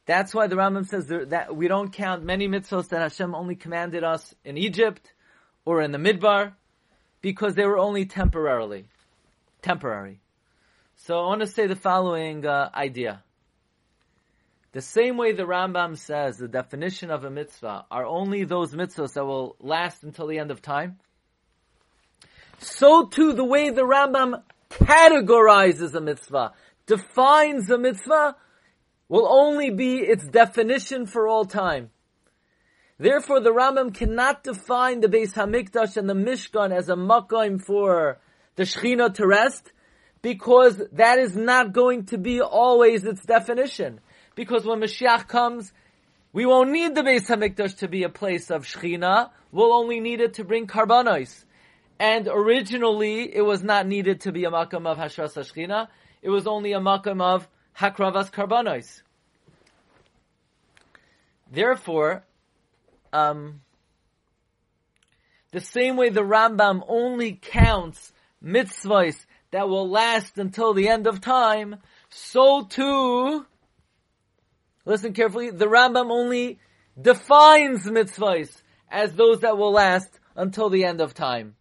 That's 0.06 0.36
why 0.36 0.46
the 0.46 0.56
Rambam 0.56 0.88
says 0.88 1.08
that 1.08 1.56
we 1.56 1.68
don't 1.68 1.92
count 1.92 2.24
many 2.24 2.48
mitzvahs 2.48 2.90
that 2.90 3.02
Hashem 3.02 3.34
only 3.34 3.56
commanded 3.56 4.04
us 4.04 4.36
in 4.46 4.56
Egypt 4.56 5.16
or 5.66 5.82
in 5.82 5.92
the 5.92 5.98
Midbar 5.98 6.54
because 7.22 7.56
they 7.56 7.66
were 7.66 7.80
only 7.80 8.06
temporarily. 8.06 8.86
Temporary. 9.64 10.22
So 10.96 11.18
I 11.18 11.26
want 11.26 11.42
to 11.42 11.48
say 11.48 11.66
the 11.66 11.76
following 11.76 12.46
uh, 12.46 12.70
idea. 12.72 13.24
The 14.78 14.84
same 14.84 15.18
way 15.18 15.32
the 15.32 15.42
Rambam 15.42 15.98
says 15.98 16.38
the 16.38 16.48
definition 16.48 17.10
of 17.10 17.24
a 17.24 17.32
mitzvah 17.32 17.86
are 17.90 18.06
only 18.06 18.44
those 18.44 18.76
mitzvahs 18.76 19.14
that 19.14 19.26
will 19.26 19.56
last 19.60 20.04
until 20.04 20.28
the 20.28 20.38
end 20.38 20.52
of 20.52 20.62
time. 20.62 21.00
So 22.60 23.08
too 23.08 23.34
the 23.34 23.44
way 23.44 23.72
the 23.72 23.82
Rambam 23.82 24.44
categorizes 24.70 25.96
a 25.96 26.00
mitzvah, 26.00 26.52
defines 26.86 27.72
a 27.72 27.80
mitzvah, 27.80 28.36
will 29.10 29.28
only 29.28 29.72
be 29.72 29.96
its 29.96 30.28
definition 30.28 31.08
for 31.08 31.28
all 31.28 31.46
time. 31.46 31.90
Therefore, 33.00 33.40
the 33.40 33.50
Rambam 33.50 33.96
cannot 33.96 34.44
define 34.44 35.00
the 35.00 35.08
Beis 35.08 35.34
Hamikdash 35.34 35.98
and 35.98 36.08
the 36.08 36.14
Mishkan 36.14 36.72
as 36.72 36.88
a 36.88 36.96
makom 36.96 37.60
for 37.60 38.20
the 38.58 38.62
Shechina 38.62 39.12
to 39.16 39.26
rest, 39.26 39.72
because 40.22 40.80
that 40.92 41.18
is 41.18 41.36
not 41.36 41.74
going 41.74 42.06
to 42.08 42.20
be 42.20 42.42
always 42.42 43.06
its 43.06 43.26
definition. 43.26 44.02
Because 44.38 44.66
when 44.66 44.82
Mashiach 44.82 45.28
comes, 45.28 45.74
we 46.32 46.46
won't 46.46 46.70
need 46.70 46.94
the 46.94 47.02
Beis 47.02 47.26
Hamikdash 47.26 47.80
to 47.80 47.88
be 47.88 48.04
a 48.04 48.10
place 48.10 48.52
of 48.52 48.68
Shechina. 48.68 49.32
We'll 49.52 49.74
only 49.74 50.00
need 50.00 50.22
it 50.22 50.36
to 50.36 50.44
bring 50.44 50.68
karbanos. 50.68 51.44
And 52.00 52.28
originally, 52.28 53.36
it 53.36 53.42
was 53.42 53.64
not 53.64 53.88
needed 53.88 54.22
to 54.22 54.32
be 54.32 54.46
a 54.46 54.52
makam 54.52 54.86
of 54.86 55.00
Hashras 55.00 55.34
Shechina. 55.34 55.88
It 56.22 56.30
was 56.30 56.46
only 56.46 56.74
a 56.74 56.80
makam 56.80 57.20
of 57.20 57.48
Hakravas 57.76 58.32
karbanos. 58.32 59.02
Therefore, 61.52 62.24
um, 63.12 63.62
the 65.52 65.62
same 65.62 65.98
way 65.98 66.10
the 66.10 66.22
Rambam 66.22 66.84
only 66.88 67.40
counts 67.42 68.14
mitzvahs 68.46 69.18
that 69.50 69.68
will 69.68 69.90
last 69.90 70.38
until 70.38 70.76
the 70.76 70.90
end 70.90 71.08
of 71.08 71.22
time, 71.22 71.78
so 72.12 72.66
too, 72.66 73.48
listen 74.88 75.14
carefully, 75.14 75.52
the 75.52 75.68
Rambam 75.68 76.10
only 76.10 76.60
defines 77.00 77.86
mitzvahs 77.86 78.62
as 78.90 79.14
those 79.14 79.42
that 79.42 79.58
will 79.58 79.72
last 79.72 80.20
until 80.36 80.70
the 80.70 80.86
end 80.86 81.02
of 81.02 81.14
time. 81.14 81.56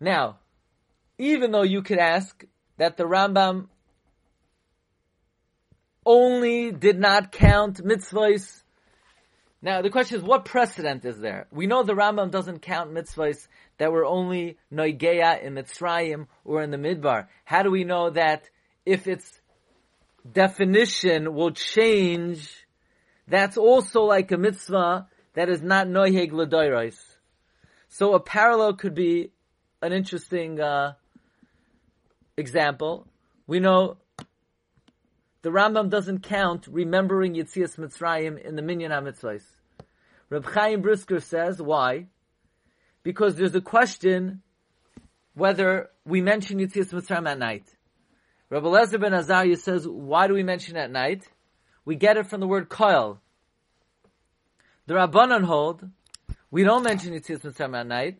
Now, 0.00 0.38
even 1.16 1.50
though 1.50 1.62
you 1.62 1.82
could 1.82 1.98
ask 1.98 2.44
that 2.76 2.96
the 2.96 3.04
Rambam 3.04 3.68
only 6.04 6.72
did 6.72 6.98
not 6.98 7.32
count 7.32 7.84
mitzvahs 7.84 8.62
now 9.60 9.82
the 9.82 9.90
question 9.90 10.18
is, 10.18 10.24
what 10.24 10.44
precedent 10.44 11.04
is 11.04 11.18
there? 11.18 11.46
We 11.50 11.66
know 11.66 11.82
the 11.82 11.94
Rambam 11.94 12.30
doesn't 12.30 12.60
count 12.60 12.92
mitzvahs 12.92 13.48
that 13.78 13.92
were 13.92 14.04
only 14.04 14.58
noigeya 14.72 15.42
in 15.42 15.54
Mitzrayim 15.54 16.26
or 16.44 16.62
in 16.62 16.70
the 16.70 16.76
Midbar. 16.76 17.26
How 17.44 17.62
do 17.62 17.70
we 17.70 17.84
know 17.84 18.10
that 18.10 18.48
if 18.86 19.06
its 19.06 19.40
definition 20.30 21.34
will 21.34 21.50
change, 21.50 22.66
that's 23.26 23.56
also 23.56 24.02
like 24.02 24.30
a 24.32 24.38
mitzvah 24.38 25.08
that 25.34 25.48
is 25.48 25.62
not 25.62 25.86
noiheg 25.86 26.32
l'doiros? 26.32 26.98
So 27.88 28.14
a 28.14 28.20
parallel 28.20 28.74
could 28.74 28.94
be 28.94 29.32
an 29.82 29.92
interesting 29.92 30.60
uh, 30.60 30.94
example. 32.36 33.06
We 33.46 33.60
know 33.60 33.96
the 35.42 35.50
Rambam 35.50 35.88
doesn't 35.88 36.22
count 36.22 36.66
remembering 36.66 37.34
Yitzias 37.34 37.78
Mitzrayim 37.78 38.42
in 38.44 38.56
the 38.56 38.62
Minyan 38.62 38.90
HaMitzvahs. 38.90 39.44
Reb 40.30 40.44
Chaim 40.46 40.82
Brisker 40.82 41.20
says, 41.20 41.62
why? 41.62 42.06
Because 43.02 43.36
there's 43.36 43.54
a 43.54 43.60
question 43.60 44.42
whether 45.34 45.90
we 46.04 46.20
mention 46.20 46.58
Yitzias 46.58 46.92
Mitzrayim 46.92 47.28
at 47.28 47.38
night. 47.38 47.64
Reb 48.50 48.64
Eliezer 48.64 48.98
ben 48.98 49.14
Azariah 49.14 49.56
says, 49.56 49.86
why 49.86 50.26
do 50.26 50.34
we 50.34 50.42
mention 50.42 50.76
at 50.76 50.90
night? 50.90 51.28
We 51.84 51.94
get 51.94 52.16
it 52.16 52.26
from 52.26 52.40
the 52.40 52.48
word 52.48 52.68
koil. 52.68 53.18
The 54.86 54.94
Rabbanon 54.94 55.44
hold, 55.44 55.88
we 56.50 56.64
don't 56.64 56.82
mention 56.82 57.12
Yitzias 57.12 57.42
Mitzrayim 57.42 57.78
at 57.78 57.86
night, 57.86 58.18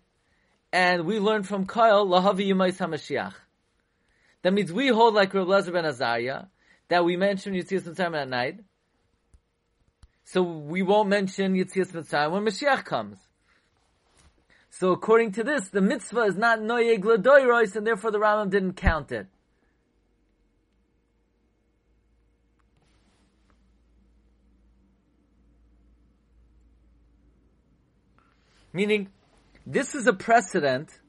and 0.72 1.04
we 1.04 1.18
learn 1.18 1.42
from 1.42 1.66
koil, 1.66 2.06
lahavi 2.06 2.46
yumais 2.46 2.78
HaMashiach. 2.78 3.34
That 4.42 4.52
means 4.52 4.72
we 4.72 4.88
hold 4.88 5.14
like 5.14 5.34
Reb 5.34 5.48
Eliezer 5.48 5.72
ben 5.72 5.84
Azariah, 5.84 6.44
that 6.88 7.04
we 7.04 7.16
mention 7.16 7.54
Yitzias 7.54 7.82
Mitzrayim 7.82 8.16
at 8.16 8.28
night. 8.28 8.60
So 10.24 10.42
we 10.42 10.82
won't 10.82 11.08
mention 11.08 11.54
Yitzias 11.54 11.92
Mitzrayim 11.92 12.32
when 12.32 12.44
Mashiach 12.44 12.84
comes. 12.84 13.18
So 14.70 14.92
according 14.92 15.32
to 15.32 15.44
this, 15.44 15.68
the 15.68 15.80
mitzvah 15.80 16.22
is 16.22 16.36
not 16.36 16.60
Noyeg 16.60 17.02
Ladoirois, 17.02 17.74
and 17.74 17.86
therefore 17.86 18.10
the 18.10 18.18
Rambam 18.18 18.50
didn't 18.50 18.74
count 18.74 19.10
it. 19.10 19.26
Meaning, 28.72 29.08
this 29.66 29.94
is 29.94 30.06
a 30.06 30.12
precedent 30.12 31.00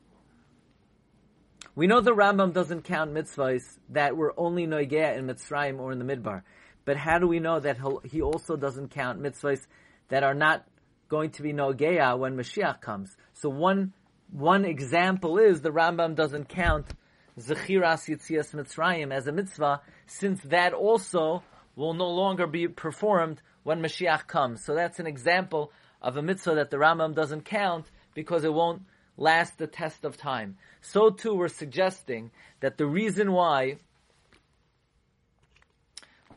we 1.80 1.88
know 1.88 2.02
the 2.02 2.12
Rambam 2.12 2.52
doesn't 2.52 2.82
count 2.82 3.14
mitzvahs 3.14 3.64
that 3.92 4.18
were 4.18 4.34
only 4.36 4.68
noigea 4.68 5.18
in 5.18 5.28
Mitzrayim 5.28 5.80
or 5.80 5.94
in 5.94 6.00
the 6.00 6.04
Midbar. 6.04 6.42
But 6.84 6.98
how 6.98 7.20
do 7.20 7.26
we 7.26 7.40
know 7.40 7.62
that 7.62 7.78
he 8.04 8.22
also 8.22 8.58
doesn't 8.58 8.90
count 8.90 9.22
mitzvahs 9.22 9.66
that 10.10 10.22
are 10.22 10.34
not 10.34 10.68
going 11.08 11.30
to 11.32 11.42
be 11.42 11.54
noigea 11.54 12.20
when 12.20 12.36
Mashiach 12.36 12.82
comes? 12.82 13.16
So 13.32 13.48
one, 13.48 13.94
one 14.30 14.66
example 14.66 15.38
is 15.38 15.62
the 15.62 15.70
Rambam 15.70 16.16
doesn't 16.16 16.50
count 16.50 16.88
Zechiras 17.40 18.10
Yitzias 18.10 18.54
Mitzrayim 18.54 19.14
as 19.14 19.28
a 19.28 19.32
mitzvah, 19.32 19.80
since 20.06 20.42
that 20.42 20.74
also 20.74 21.44
will 21.78 21.94
no 21.94 22.10
longer 22.10 22.46
be 22.46 22.68
performed 22.68 23.42
when 23.64 23.82
Mashiach 23.82 24.28
comes. 24.28 24.66
So 24.66 24.76
that's 24.76 25.00
an 25.00 25.08
example 25.08 25.72
of 26.02 26.18
a 26.18 26.22
mitzvah 26.22 26.56
that 26.56 26.72
the 26.72 26.78
Rambam 26.78 27.16
doesn't 27.16 27.46
count 27.46 27.86
because 28.14 28.44
it 28.44 28.54
won't 28.54 28.82
last 29.20 29.58
the 29.58 29.68
test 29.68 30.06
of 30.06 30.18
time. 30.18 30.58
So 30.82 31.10
too 31.10 31.36
we're 31.36 31.50
suggesting 31.50 32.32
that 32.62 32.78
the 32.78 32.88
reason 32.88 33.32
why 33.32 33.78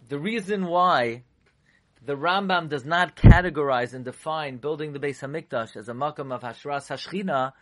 the 0.09 0.19
reason 0.19 0.67
why 0.67 1.23
the 2.05 2.17
Rambam 2.17 2.69
does 2.69 2.85
not 2.85 3.17
categorize 3.17 3.95
and 3.95 4.05
define 4.05 4.57
building 4.57 4.93
the 4.93 4.99
Beis 4.99 5.21
Hamikdash 5.21 5.77
as 5.77 5.89
a 5.89 5.95
makam 5.95 6.33
of 6.33 6.43
Hashras 6.43 6.89
Hashchina 6.89 7.53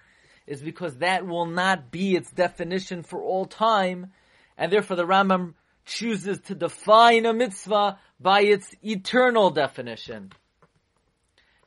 is 0.47 0.63
because 0.63 0.97
that 0.97 1.27
will 1.27 1.47
not 1.47 1.91
be 1.91 2.17
its 2.17 2.31
definition 2.31 3.03
for 3.03 3.23
all 3.23 3.45
time, 3.45 4.13
and 4.57 4.73
therefore 4.73 4.97
the 4.97 5.07
Rambam 5.07 5.55
chooses 5.85 6.41
to 6.47 6.55
define 6.55 7.27
a 7.27 7.33
mitzvah 7.33 7.99
by 8.19 8.41
its 8.41 8.75
eternal 8.83 9.51
definition. 9.51 10.33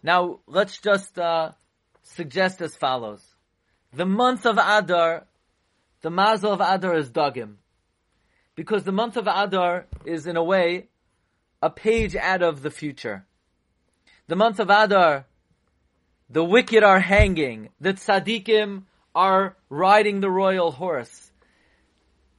Now, 0.02 0.40
let's 0.48 0.80
just 0.80 1.18
uh, 1.18 1.52
suggest 2.02 2.62
as 2.62 2.76
follows. 2.76 3.22
The 3.96 4.06
month 4.08 4.48
of 4.48 4.58
Adar, 4.58 5.28
the 6.02 6.10
mazel 6.10 6.52
of 6.52 6.62
Adar 6.62 6.96
is 6.96 7.12
Dagim. 7.12 7.58
Because 8.56 8.84
the 8.84 8.92
month 8.92 9.18
of 9.18 9.28
Adar 9.28 9.86
is 10.04 10.26
in 10.26 10.36
a 10.36 10.44
way 10.44 10.88
a 11.62 11.70
page 11.70 12.16
out 12.16 12.42
of 12.42 12.64
the 12.64 12.72
future. 12.72 13.28
The 14.28 14.36
month 14.36 14.60
of 14.60 14.72
Adar, 14.72 15.28
the 16.28 16.44
wicked 16.44 16.84
are 16.84 17.00
hanging, 17.00 17.70
the 17.80 17.94
tzaddikim 17.94 18.84
are 19.14 19.56
riding 19.70 20.22
the 20.22 20.32
royal 20.32 20.72
horse. 20.72 21.32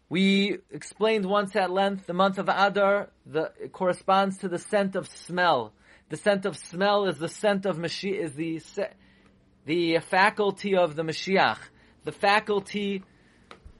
We 0.09 0.59
explained 0.73 1.25
once 1.25 1.55
at 1.55 1.71
length 1.71 2.07
the 2.07 2.15
month 2.15 2.39
of 2.39 2.49
Adar 2.49 3.11
the, 3.25 3.53
corresponds 3.73 4.39
to 4.39 4.49
the 4.49 4.59
scent 4.59 4.97
of 4.97 5.07
smell. 5.07 5.73
The 6.09 6.17
scent 6.17 6.47
of 6.47 6.57
smell 6.57 7.07
is 7.07 7.19
the 7.19 7.29
scent 7.29 7.65
of 7.65 7.79
Mashiach, 7.79 8.19
is 8.19 8.33
the 8.35 8.59
the 9.65 9.99
faculty 9.99 10.77
of 10.77 10.95
the 10.95 11.03
Mashiach, 11.03 11.59
the 12.05 12.13
faculty, 12.13 13.03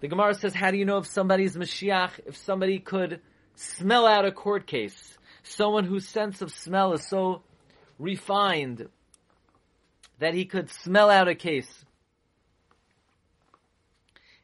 the 0.01 0.09
Gemara 0.09 0.35
says, 0.35 0.55
how 0.55 0.71
do 0.71 0.77
you 0.77 0.85
know 0.85 0.99
if 0.99 1.07
somebody's 1.07 1.57
Mashiach, 1.57 2.21
if 2.27 2.37
somebody 2.37 2.79
could 2.79 3.21
smell 3.55 4.07
out 4.07 4.25
a 4.25 4.33
court 4.33 4.67
case? 4.67 5.19
Someone 5.43 5.85
whose 5.85 6.09
sense 6.09 6.41
of 6.41 6.51
smell 6.53 6.95
is 6.95 7.07
so 7.07 7.43
refined 7.99 8.89
that 10.19 10.35
he 10.35 10.47
could 10.47 10.71
smell 10.71 11.11
out 11.11 11.29
a 11.29 11.35
case. 11.35 11.85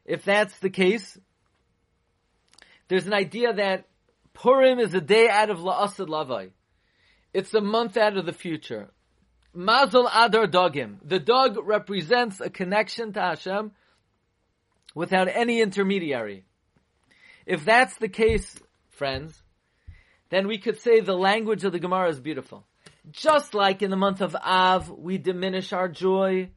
If 0.05 0.23
that's 0.25 0.57
the 0.59 0.69
case, 0.69 1.17
there's 2.87 3.07
an 3.07 3.13
idea 3.13 3.53
that 3.53 3.85
Purim 4.33 4.79
is 4.79 4.93
a 4.93 5.01
day 5.01 5.29
out 5.29 5.49
of 5.49 5.59
La'asad 5.59 6.07
Lavai. 6.07 6.51
It's 7.33 7.53
a 7.53 7.61
month 7.61 7.97
out 7.97 8.17
of 8.17 8.25
the 8.25 8.33
future. 8.33 8.89
Mazel 9.53 10.07
Adar 10.07 10.47
Dogim. 10.47 10.97
The 11.03 11.19
dog 11.19 11.57
represents 11.61 12.39
a 12.39 12.49
connection 12.49 13.13
to 13.13 13.21
Hashem 13.21 13.71
without 14.95 15.27
any 15.27 15.61
intermediary. 15.61 16.45
If 17.45 17.65
that's 17.65 17.95
the 17.97 18.07
case, 18.07 18.57
friends, 18.89 19.41
then 20.29 20.47
we 20.47 20.57
could 20.57 20.79
say 20.79 21.01
the 21.01 21.17
language 21.17 21.65
of 21.65 21.73
the 21.73 21.79
Gemara 21.79 22.09
is 22.09 22.19
beautiful. 22.19 22.65
Just 23.09 23.53
like 23.53 23.81
in 23.81 23.89
the 23.89 23.97
month 23.97 24.21
of 24.21 24.35
Av, 24.35 24.89
we 24.89 25.17
diminish 25.17 25.73
our 25.73 25.89
joy 25.89 26.49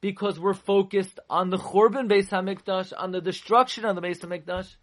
because 0.00 0.38
we're 0.38 0.54
focused 0.54 1.18
on 1.28 1.50
the 1.50 1.58
Churban 1.58 2.08
Beis 2.08 2.28
Hamikdash, 2.28 2.92
on 2.96 3.10
the 3.10 3.20
destruction 3.20 3.84
of 3.84 3.96
the 3.96 4.02
Beis 4.02 4.20
Hamikdash. 4.20 4.76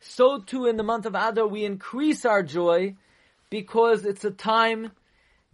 So 0.00 0.38
too 0.38 0.66
in 0.66 0.76
the 0.76 0.82
month 0.82 1.06
of 1.06 1.14
Adar, 1.14 1.46
we 1.46 1.64
increase 1.64 2.24
our 2.24 2.42
joy 2.42 2.96
because 3.50 4.04
it's 4.04 4.24
a 4.24 4.30
time 4.30 4.92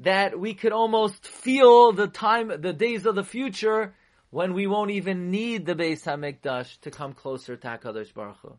that 0.01 0.39
we 0.39 0.55
could 0.55 0.73
almost 0.73 1.27
feel 1.27 1.93
the 1.93 2.07
time, 2.07 2.49
the 2.61 2.73
days 2.73 3.05
of 3.07 3.15
the 3.15 3.25
future 3.25 3.95
when 4.31 4.55
we 4.55 4.67
won't 4.67 4.93
even 4.93 5.31
need 5.31 5.67
the 5.67 5.75
Beis 5.75 6.05
Hamikdash 6.05 6.81
to 6.81 6.91
come 6.91 7.13
closer 7.13 7.57
to 7.57 7.67
Hakadosh 7.67 8.15
Baruch 8.15 8.39
Hu. 8.43 8.53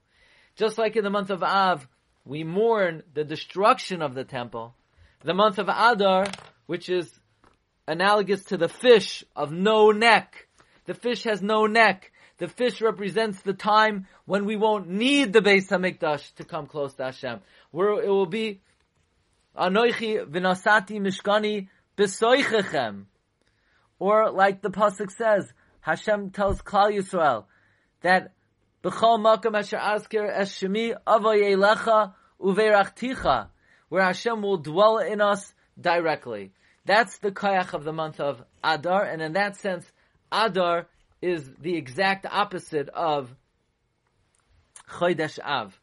Just 0.56 0.78
like 0.78 0.96
in 0.96 1.04
the 1.04 1.10
month 1.10 1.30
of 1.30 1.44
Av, 1.44 1.88
we 2.26 2.44
mourn 2.44 3.02
the 3.14 3.24
destruction 3.24 4.02
of 4.02 4.14
the 4.14 4.24
temple. 4.24 4.76
The 5.24 5.34
month 5.34 5.58
of 5.58 5.68
Adar, 5.68 6.28
which 6.68 6.90
is 6.90 7.12
analogous 7.88 8.44
to 8.46 8.58
the 8.58 8.70
fish 8.70 9.24
of 9.36 9.52
no 9.52 9.92
neck. 9.92 10.48
The 10.86 10.94
fish 10.94 11.24
has 11.24 11.42
no 11.42 11.66
neck. 11.66 12.12
The 12.38 12.50
fish 12.50 12.82
represents 12.82 13.42
the 13.42 13.54
time 13.54 14.08
when 14.26 14.46
we 14.46 14.58
won't 14.58 14.90
need 14.90 15.34
the 15.34 15.42
Beis 15.42 15.70
Hamikdash 15.70 16.36
to 16.36 16.44
come 16.44 16.68
close 16.68 16.94
to 16.96 17.06
Hashem. 17.06 17.40
Where 17.72 18.04
it 18.04 18.10
will 18.10 18.26
be 18.26 18.62
Anoichi 19.58 20.26
v'nasati 20.26 21.00
mishkani 21.00 21.68
b'soichechem. 21.98 23.06
Or 24.00 24.32
like 24.32 24.62
the 24.62 24.70
pasuk 24.70 25.12
says, 25.12 25.54
Hashem 25.82 26.32
tells 26.32 26.62
Klal 26.62 26.92
Yisrael 26.92 27.46
that 28.02 28.34
B'chol 28.84 29.20
makam 29.20 29.56
asher 29.56 29.78
azker 29.78 30.28
es 30.28 30.58
shemi 30.60 30.96
avoyelecha 31.06 32.14
uverachticha, 32.40 33.50
where 33.90 34.04
Hashem 34.04 34.42
will 34.42 34.58
dwell 34.58 34.98
in 34.98 35.22
us 35.22 35.54
directly. 35.80 36.52
That's 36.86 37.20
the 37.20 37.32
kayach 37.32 37.74
of 37.74 37.84
the 37.84 37.94
month 37.94 38.20
of 38.20 38.44
Adar, 38.64 39.04
and 39.04 39.22
in 39.22 39.34
that 39.34 39.56
sense, 39.58 39.86
Adar 40.32 40.88
is 41.22 41.48
the 41.60 41.76
exact 41.78 42.26
opposite 42.26 42.90
of 42.90 43.36
Chodesh 44.90 45.38
Av. 45.40 45.80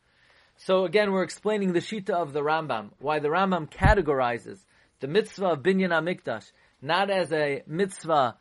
So 0.59 0.85
again, 0.85 1.13
we're 1.13 1.23
explaining 1.23 1.73
the 1.73 1.81
Shita 1.81 2.11
of 2.11 2.33
the 2.33 2.41
Rambam, 2.41 2.91
why 2.99 3.21
the 3.21 3.29
Rambam 3.29 3.71
categorizes 3.71 4.59
the 5.01 5.07
mitzvah 5.07 5.51
of 5.51 5.63
Binyan 5.63 5.91
HaMikdash 5.91 6.51
not 6.83 7.11
as 7.11 7.33
a 7.33 7.63
mitzvah 7.67 8.37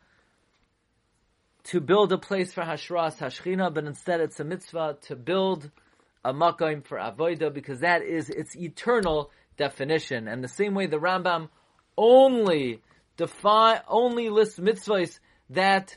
to 1.64 1.80
build 1.80 2.12
a 2.12 2.18
place 2.18 2.52
for 2.52 2.62
Hashras 2.62 3.18
Hashchina, 3.18 3.72
but 3.72 3.84
instead 3.84 4.20
it's 4.20 4.40
a 4.40 4.44
mitzvah 4.44 4.98
to 5.02 5.16
build 5.16 5.70
a 6.24 6.32
makom 6.32 6.84
for 6.84 6.98
Avodah, 6.98 7.52
because 7.52 7.80
that 7.80 8.02
is 8.02 8.30
its 8.30 8.56
eternal 8.56 9.30
definition. 9.56 10.28
And 10.28 10.42
the 10.42 10.48
same 10.48 10.74
way 10.74 10.86
the 10.86 10.98
Rambam 10.98 11.48
only 11.96 12.82
define, 13.16 13.80
only 13.86 14.28
lists 14.28 14.58
mitzvahs 14.58 15.18
that, 15.50 15.96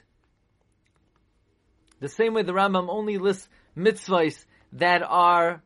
the 1.99 2.09
same 2.09 2.33
way 2.33 2.43
the 2.43 2.53
Rambam 2.53 2.89
only 2.89 3.17
lists 3.17 3.47
mitzvahs 3.77 4.45
that 4.73 5.03
are 5.03 5.61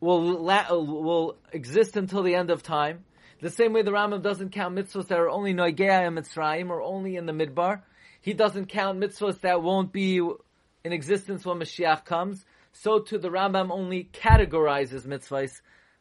will 0.00 0.48
uh, 0.50 0.64
will 0.74 1.36
exist 1.52 1.96
until 1.96 2.22
the 2.22 2.34
end 2.34 2.50
of 2.50 2.62
time. 2.62 3.04
The 3.40 3.50
same 3.50 3.72
way 3.72 3.82
the 3.82 3.92
Rambam 3.92 4.22
doesn't 4.22 4.50
count 4.50 4.74
mitzvahs 4.74 5.08
that 5.08 5.18
are 5.18 5.30
only 5.30 5.54
Noigea 5.54 6.06
and 6.06 6.18
Mitzrayim 6.18 6.70
or 6.70 6.82
only 6.82 7.16
in 7.16 7.26
the 7.26 7.32
Midbar. 7.32 7.82
He 8.20 8.32
doesn't 8.32 8.66
count 8.66 8.98
mitzvahs 8.98 9.40
that 9.42 9.62
won't 9.62 9.92
be 9.92 10.18
in 10.18 10.92
existence 10.92 11.44
when 11.44 11.58
Mashiach 11.58 12.04
comes. 12.04 12.44
So 12.72 12.98
too 12.98 13.18
the 13.18 13.30
Rambam 13.30 13.70
only 13.70 14.08
categorizes 14.12 15.06
mitzvahs 15.06 15.60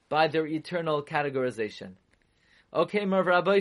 by 0.09 0.27
their 0.27 0.47
eternal 0.47 1.03
categorization. 1.03 1.93
Okay, 2.73 3.05
Merv 3.05 3.27
Rabbi 3.27 3.59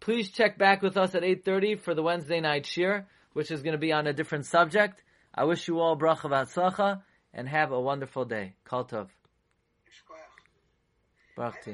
please 0.00 0.30
check 0.30 0.56
back 0.56 0.80
with 0.80 0.96
us 0.96 1.14
at 1.14 1.22
8.30 1.22 1.78
for 1.78 1.94
the 1.94 2.02
Wednesday 2.02 2.40
night 2.40 2.64
shir, 2.64 3.06
which 3.34 3.50
is 3.50 3.62
going 3.62 3.72
to 3.72 3.78
be 3.78 3.92
on 3.92 4.06
a 4.06 4.12
different 4.14 4.46
subject. 4.46 5.02
I 5.34 5.44
wish 5.44 5.68
you 5.68 5.78
all 5.78 5.96
bracha 5.96 6.22
v'atzlacha 6.22 7.02
and 7.32 7.48
have 7.48 7.72
a 7.72 7.80
wonderful 7.80 8.24
day. 8.24 8.54
Kol 8.64 8.84
tov. 8.84 9.08
Baruch 11.36 11.64